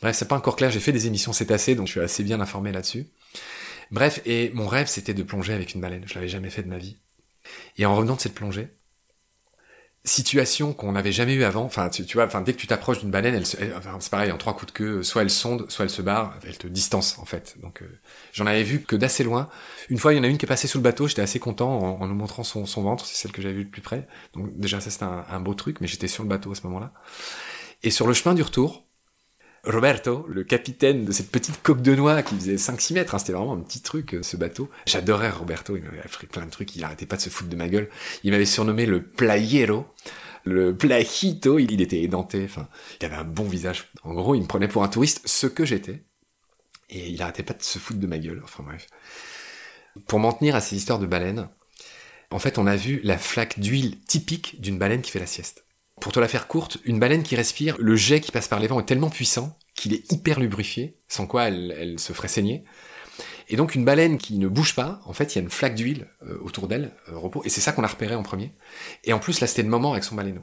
Bref, 0.00 0.16
c'est 0.16 0.28
pas 0.28 0.36
encore 0.36 0.56
clair, 0.56 0.70
j'ai 0.70 0.80
fait 0.80 0.92
des 0.92 1.06
émissions 1.06 1.32
cétacées, 1.32 1.74
donc 1.74 1.86
je 1.86 1.92
suis 1.92 2.00
assez 2.00 2.24
bien 2.24 2.40
informé 2.40 2.72
là-dessus. 2.72 3.06
Bref, 3.90 4.20
et 4.24 4.50
mon 4.54 4.66
rêve 4.66 4.88
c'était 4.88 5.14
de 5.14 5.22
plonger 5.22 5.52
avec 5.52 5.74
une 5.74 5.80
baleine, 5.80 6.04
je 6.06 6.14
l'avais 6.14 6.28
jamais 6.28 6.50
fait 6.50 6.62
de 6.62 6.68
ma 6.68 6.78
vie. 6.78 6.96
Et 7.78 7.86
en 7.86 7.94
revenant 7.94 8.16
de 8.16 8.20
cette 8.20 8.34
plongée, 8.34 8.68
situation 10.04 10.74
qu'on 10.74 10.92
n'avait 10.92 11.12
jamais 11.12 11.34
eu 11.34 11.44
avant. 11.44 11.64
Enfin, 11.64 11.88
tu, 11.88 12.04
vois, 12.12 12.26
enfin, 12.26 12.42
dès 12.42 12.52
que 12.52 12.58
tu 12.58 12.66
t'approches 12.66 12.98
d'une 13.00 13.10
baleine, 13.10 13.34
elle, 13.34 13.46
c'est 13.46 14.10
pareil, 14.10 14.30
en 14.32 14.36
trois 14.36 14.54
coups 14.54 14.72
de 14.72 14.76
queue, 14.76 15.02
soit 15.02 15.22
elle 15.22 15.30
sonde, 15.30 15.70
soit 15.70 15.84
elle 15.84 15.90
se 15.90 16.02
barre, 16.02 16.38
elle 16.46 16.58
te 16.58 16.66
distance 16.66 17.18
en 17.18 17.24
fait. 17.24 17.56
Donc, 17.62 17.82
euh, 17.82 17.86
j'en 18.32 18.46
avais 18.46 18.62
vu 18.62 18.80
que 18.82 18.96
d'assez 18.96 19.24
loin. 19.24 19.48
Une 19.88 19.98
fois, 19.98 20.12
il 20.12 20.16
y 20.16 20.20
en 20.20 20.24
a 20.24 20.28
une 20.28 20.36
qui 20.36 20.44
est 20.44 20.48
passée 20.48 20.68
sous 20.68 20.78
le 20.78 20.82
bateau. 20.82 21.08
J'étais 21.08 21.22
assez 21.22 21.38
content 21.38 21.98
en, 22.00 22.06
nous 22.06 22.14
montrant 22.14 22.44
son, 22.44 22.64
ventre. 22.82 23.06
C'est 23.06 23.16
celle 23.16 23.32
que 23.32 23.40
j'avais 23.40 23.54
vue 23.54 23.64
de 23.64 23.70
plus 23.70 23.82
près. 23.82 24.06
Donc 24.34 24.58
déjà, 24.58 24.80
ça 24.80 24.90
c'était 24.90 25.04
un 25.04 25.40
beau 25.40 25.54
truc, 25.54 25.80
mais 25.80 25.86
j'étais 25.86 26.08
sur 26.08 26.22
le 26.22 26.28
bateau 26.28 26.52
à 26.52 26.54
ce 26.54 26.66
moment-là. 26.66 26.92
Et 27.82 27.90
sur 27.90 28.06
le 28.06 28.14
chemin 28.14 28.34
du 28.34 28.42
retour, 28.42 28.84
Roberto, 29.66 30.26
le 30.28 30.44
capitaine 30.44 31.04
de 31.04 31.12
cette 31.12 31.30
petite 31.30 31.62
coque 31.62 31.80
de 31.80 31.94
noix 31.94 32.22
qui 32.22 32.34
faisait 32.34 32.56
5-6 32.56 32.94
mètres, 32.94 33.14
hein, 33.14 33.18
c'était 33.18 33.32
vraiment 33.32 33.54
un 33.54 33.60
petit 33.60 33.80
truc, 33.80 34.14
euh, 34.14 34.22
ce 34.22 34.36
bateau. 34.36 34.70
J'adorais 34.86 35.30
Roberto, 35.30 35.76
il 35.76 35.82
m'avait 35.82 36.00
appris 36.00 36.26
plein 36.26 36.44
de 36.44 36.50
trucs, 36.50 36.76
il 36.76 36.84
arrêtait 36.84 37.06
pas 37.06 37.16
de 37.16 37.22
se 37.22 37.30
foutre 37.30 37.48
de 37.48 37.56
ma 37.56 37.68
gueule. 37.68 37.88
Il 38.24 38.32
m'avait 38.32 38.44
surnommé 38.44 38.84
le 38.84 39.02
playero, 39.02 39.86
le 40.44 40.76
playito, 40.76 41.58
il 41.58 41.80
était 41.80 42.02
édenté, 42.02 42.44
enfin, 42.44 42.68
il 43.00 43.06
avait 43.06 43.16
un 43.16 43.24
bon 43.24 43.44
visage. 43.44 43.88
En 44.02 44.12
gros, 44.12 44.34
il 44.34 44.42
me 44.42 44.46
prenait 44.46 44.68
pour 44.68 44.84
un 44.84 44.88
touriste, 44.88 45.22
ce 45.26 45.46
que 45.46 45.64
j'étais. 45.64 46.02
Et 46.90 47.08
il 47.08 47.22
arrêtait 47.22 47.42
pas 47.42 47.54
de 47.54 47.62
se 47.62 47.78
foutre 47.78 48.00
de 48.00 48.06
ma 48.06 48.18
gueule, 48.18 48.42
enfin 48.44 48.62
bref. 48.62 48.86
Pour 50.06 50.18
m'en 50.18 50.32
tenir 50.32 50.54
à 50.54 50.60
ces 50.60 50.76
histoires 50.76 50.98
de 50.98 51.06
baleines, 51.06 51.48
en 52.30 52.38
fait, 52.38 52.58
on 52.58 52.66
a 52.66 52.76
vu 52.76 53.00
la 53.02 53.16
flaque 53.16 53.58
d'huile 53.58 53.98
typique 54.00 54.60
d'une 54.60 54.78
baleine 54.78 55.00
qui 55.02 55.10
fait 55.10 55.20
la 55.20 55.26
sieste. 55.26 55.63
Pour 56.00 56.12
te 56.12 56.20
la 56.20 56.28
faire 56.28 56.48
courte, 56.48 56.78
une 56.84 56.98
baleine 56.98 57.22
qui 57.22 57.36
respire, 57.36 57.76
le 57.78 57.96
jet 57.96 58.20
qui 58.20 58.32
passe 58.32 58.48
par 58.48 58.60
les 58.60 58.66
vents 58.66 58.80
est 58.80 58.84
tellement 58.84 59.10
puissant 59.10 59.56
qu'il 59.74 59.92
est 59.92 60.10
hyper 60.12 60.40
lubrifié, 60.40 60.98
sans 61.08 61.26
quoi 61.26 61.48
elle, 61.48 61.98
se 61.98 62.12
ferait 62.12 62.28
saigner. 62.28 62.64
Et 63.48 63.56
donc 63.56 63.74
une 63.74 63.84
baleine 63.84 64.18
qui 64.18 64.38
ne 64.38 64.48
bouge 64.48 64.74
pas, 64.74 65.00
en 65.04 65.12
fait, 65.12 65.34
il 65.34 65.38
y 65.38 65.38
a 65.38 65.42
une 65.42 65.50
flaque 65.50 65.74
d'huile 65.74 66.08
euh, 66.22 66.38
autour 66.40 66.66
d'elle, 66.66 66.92
euh, 67.08 67.18
repos, 67.18 67.42
et 67.44 67.48
c'est 67.48 67.60
ça 67.60 67.72
qu'on 67.72 67.84
a 67.84 67.88
repéré 67.88 68.14
en 68.14 68.22
premier. 68.22 68.52
Et 69.04 69.12
en 69.12 69.18
plus, 69.18 69.40
là, 69.40 69.46
c'était 69.46 69.62
le 69.62 69.68
moment 69.68 69.92
avec 69.92 70.04
son 70.04 70.14
baleineau. 70.14 70.42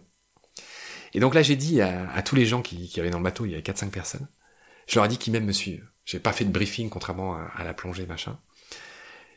Et 1.13 1.19
donc 1.19 1.33
là, 1.33 1.41
j'ai 1.41 1.55
dit 1.55 1.81
à, 1.81 2.21
tous 2.21 2.35
les 2.35 2.45
gens 2.45 2.61
qui, 2.61 2.91
avaient 2.99 3.09
dans 3.09 3.17
le 3.17 3.23
bateau, 3.23 3.45
il 3.45 3.51
y 3.51 3.53
avait 3.53 3.63
4-5 3.63 3.89
personnes, 3.89 4.27
je 4.87 4.95
leur 4.95 5.05
ai 5.05 5.09
dit 5.09 5.17
qu'ils 5.17 5.33
même 5.33 5.45
me 5.45 5.51
suivent. 5.51 5.85
J'ai 6.05 6.19
pas 6.19 6.31
fait 6.31 6.45
de 6.45 6.51
briefing, 6.51 6.89
contrairement 6.89 7.35
à, 7.35 7.63
la 7.63 7.73
plongée, 7.73 8.05
machin. 8.05 8.39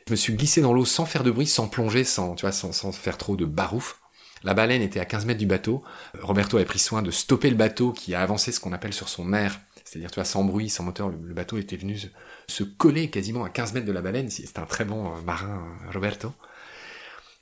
Je 0.07 0.11
me 0.11 0.15
suis 0.15 0.33
glissé 0.33 0.61
dans 0.61 0.71
l'eau 0.71 0.85
sans 0.85 1.05
faire 1.05 1.23
de 1.23 1.31
bruit, 1.31 1.47
sans 1.47 1.67
plonger, 1.67 2.03
sans, 2.03 2.35
tu 2.35 2.41
vois, 2.41 2.51
sans 2.51 2.91
faire 2.91 3.17
trop 3.17 3.35
de 3.35 3.45
barouf. 3.45 3.99
La 4.45 4.53
baleine 4.53 4.83
était 4.83 4.99
à 4.99 5.05
15 5.05 5.25
mètres 5.25 5.39
du 5.39 5.47
bateau. 5.47 5.83
Roberto 6.21 6.57
avait 6.57 6.67
pris 6.67 6.77
soin 6.77 7.01
de 7.01 7.09
stopper 7.09 7.49
le 7.49 7.55
bateau 7.55 7.91
qui 7.91 8.13
a 8.13 8.21
avancé 8.21 8.51
ce 8.51 8.59
qu'on 8.59 8.73
appelle 8.73 8.93
sur 8.93 9.09
son 9.09 9.33
air. 9.33 9.59
C'est-à-dire, 9.83 10.11
tu 10.11 10.15
vois, 10.15 10.23
sans 10.23 10.43
bruit, 10.43 10.69
sans 10.69 10.83
moteur, 10.83 11.09
le, 11.09 11.33
bateau 11.33 11.57
était 11.57 11.77
venu 11.77 11.99
se, 12.47 12.63
coller 12.63 13.09
quasiment 13.09 13.43
à 13.43 13.49
15 13.49 13.73
mètres 13.73 13.87
de 13.87 13.91
la 13.91 14.03
baleine. 14.03 14.29
C'était 14.29 14.59
un 14.59 14.67
très 14.67 14.85
bon 14.85 15.07
euh, 15.07 15.21
marin, 15.25 15.65
euh, 15.87 15.91
Roberto. 15.91 16.31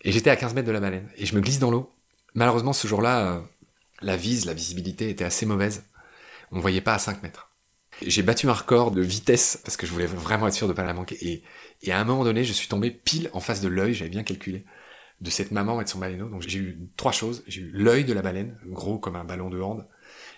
Et 0.02 0.14
j'étais 0.14 0.30
à 0.30 0.38
15 0.38 0.54
mètres 0.54 0.68
de 0.68 0.72
la 0.72 0.80
baleine. 0.80 1.10
Et 1.18 1.26
je 1.26 1.36
me 1.36 1.42
glisse 1.42 1.60
dans 1.60 1.72
l'eau. 1.72 1.92
Malheureusement, 2.36 2.72
ce 2.72 2.88
jour-là, 2.88 3.34
euh, 3.34 3.42
la 4.02 4.16
vise, 4.16 4.46
la 4.46 4.54
visibilité 4.54 5.10
était 5.10 5.26
assez 5.26 5.46
mauvaise. 5.46 5.84
On 6.52 6.56
ne 6.56 6.62
voyait 6.62 6.82
pas 6.82 6.94
à 6.94 7.00
5 7.00 7.22
mètres. 7.22 7.50
J'ai 8.02 8.24
battu 8.24 8.48
un 8.48 8.54
record 8.54 8.92
de 8.92 9.02
vitesse 9.02 9.60
parce 9.62 9.76
que 9.76 9.86
je 9.86 9.92
voulais 9.92 10.06
vraiment 10.06 10.48
être 10.48 10.54
sûr 10.54 10.68
de 10.68 10.72
ne 10.72 10.78
pas 10.78 10.86
la 10.86 10.94
manquer. 10.94 11.44
Et 11.82 11.92
à 11.92 12.00
un 12.00 12.06
moment 12.06 12.24
donné, 12.24 12.46
je 12.46 12.54
suis 12.54 12.70
tombé 12.70 12.92
pile 12.92 13.30
en 13.34 13.42
face 13.42 13.60
de 13.60 13.68
l'œil, 13.68 13.94
j'avais 13.94 14.10
bien 14.10 14.24
calculé 14.24 14.64
de 15.22 15.30
cette 15.30 15.52
maman 15.52 15.80
et 15.80 15.84
de 15.84 15.90
son 15.90 16.00
baleineau. 16.00 16.30
Donc 16.30 16.42
j'ai 16.42 16.60
eu 16.60 16.80
trois 16.98 17.12
choses. 17.12 17.44
J'ai 17.48 17.62
eu 17.62 17.72
l'œil 17.72 18.04
de 18.04 18.14
la 18.14 18.22
baleine, 18.22 18.58
gros 18.66 19.00
comme 19.00 19.16
un 19.16 19.24
ballon 19.24 19.50
de 19.50 19.60
hand. 19.62 19.86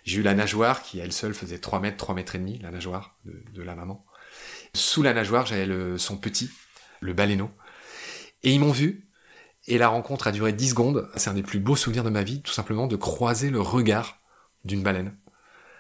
J'ai 0.06 0.20
eu 0.20 0.22
la 0.22 0.36
nageoire 0.36 0.84
qui 0.84 1.00
elle 1.00 1.12
seule 1.12 1.34
faisait 1.34 1.58
3 1.58 1.80
mètres, 1.80 1.98
3 1.98 2.14
mètres 2.14 2.36
et 2.36 2.38
demi, 2.38 2.60
la 2.60 2.70
nageoire 2.70 3.16
de, 3.26 3.62
la 3.64 3.76
maman. 3.76 4.06
Sous 4.74 5.02
la 5.02 5.14
nageoire, 5.14 5.48
j'avais 5.48 5.68
son 5.98 6.18
petit, 6.18 6.50
le 7.00 7.14
baleineau. 7.14 7.50
Et 8.44 8.54
ils 8.54 8.60
m'ont 8.60 8.72
vu. 8.72 9.10
Et 9.68 9.80
la 9.80 9.88
rencontre 9.88 10.28
a 10.28 10.32
duré 10.32 10.54
10 10.54 10.70
secondes. 10.70 11.10
C'est 11.16 11.32
un 11.32 11.34
des 11.34 11.42
plus 11.42 11.58
beaux 11.58 11.76
souvenirs 11.76 12.04
de 12.04 12.12
ma 12.12 12.22
vie, 12.22 12.44
tout 12.44 12.54
simplement 12.54 12.86
de 12.86 12.96
croiser 12.96 13.50
le 13.50 13.60
regard 13.60 14.20
d'une 14.64 14.84
baleine. 14.84 15.18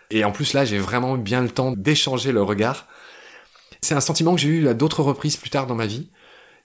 Et 0.09 0.23
en 0.23 0.31
plus 0.31 0.53
là, 0.53 0.65
j'ai 0.65 0.79
vraiment 0.79 1.15
eu 1.17 1.19
bien 1.19 1.41
le 1.41 1.49
temps 1.49 1.71
d'échanger 1.71 2.31
le 2.31 2.41
regard. 2.41 2.87
C'est 3.81 3.93
un 3.93 4.01
sentiment 4.01 4.33
que 4.33 4.41
j'ai 4.41 4.49
eu 4.49 4.67
à 4.67 4.73
d'autres 4.73 5.03
reprises 5.03 5.37
plus 5.37 5.51
tard 5.51 5.67
dans 5.67 5.75
ma 5.75 5.85
vie 5.85 6.09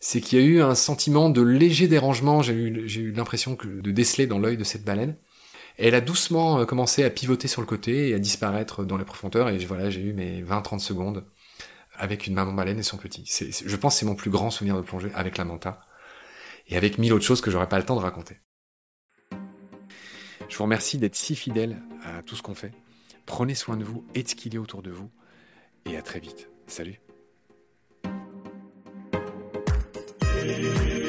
c'est 0.01 0.23
qu'il 0.23 0.41
y 0.41 0.43
a 0.43 0.45
eu 0.45 0.63
un 0.63 0.75
sentiment 0.75 1.29
de 1.29 1.43
léger 1.43 1.87
dérangement, 1.87 2.41
j'ai 2.43 2.55
eu, 2.55 2.89
eu 2.89 3.13
l'impression 3.13 3.57
de 3.63 3.91
déceler 3.91 4.27
dans 4.27 4.39
l'œil 4.39 4.57
de 4.57 4.65
cette 4.65 4.85
baleine. 4.85 5.17
Elle 5.77 5.95
a 5.95 6.01
doucement 6.01 6.59
euh, 6.59 6.65
commencé 6.65 7.05
à 7.05 7.11
pivoter 7.11 7.49
sur 7.49 7.61
le 7.61 7.67
côté 7.67 8.09
et 8.09 8.15
à 8.15 8.19
disparaître 8.19 8.85
dans 8.85 8.97
les 8.97 9.05
profondeurs, 9.05 9.49
et 9.49 9.59
voilà, 9.59 9.91
j'ai 9.91 10.01
eu 10.01 10.13
mes 10.13 10.43
20-30 10.43 10.79
secondes 10.81 11.25
avec 11.95 12.27
une 12.27 12.35
maman 12.35 12.53
baleine 12.53 12.79
et 12.79 12.83
son 12.83 12.97
petit. 12.97 13.25
Je 13.27 13.77
pense 13.77 13.95
que 13.95 14.01
c'est 14.01 14.07
mon 14.07 14.15
plus 14.15 14.31
grand 14.31 14.51
souvenir 14.51 14.77
de 14.77 14.83
plongée 14.83 15.11
avec 15.15 15.37
la 15.37 15.45
manta, 15.45 15.81
et 16.67 16.77
avec 16.77 16.99
mille 16.99 17.13
autres 17.13 17.25
choses 17.25 17.43
que 17.43 17.51
j'aurais 17.51 17.69
pas 17.69 17.79
le 17.79 17.85
temps 17.85 17.97
de 17.97 18.01
raconter. 18.01 18.39
Je 20.49 20.57
vous 20.57 20.65
remercie 20.65 20.99
d'être 20.99 21.15
si 21.15 21.37
fidèle 21.37 21.81
à 22.05 22.23
tout 22.23 22.37
ce 22.37 22.43
qu'on 22.43 22.55
fait. 22.55 22.73
Prenez 23.27 23.55
soin 23.55 23.77
de 23.77 23.85
vous 23.85 24.05
et 24.15 24.23
de 24.23 24.29
ce 24.29 24.35
qu'il 24.35 24.57
a 24.57 24.61
autour 24.61 24.83
de 24.83 24.91
vous, 24.91 25.11
et 25.85 25.97
à 25.97 26.03
très 26.03 26.21
vite. 26.21 26.49
Salut 26.67 27.01
Thank 30.51 30.91
you. 30.95 31.00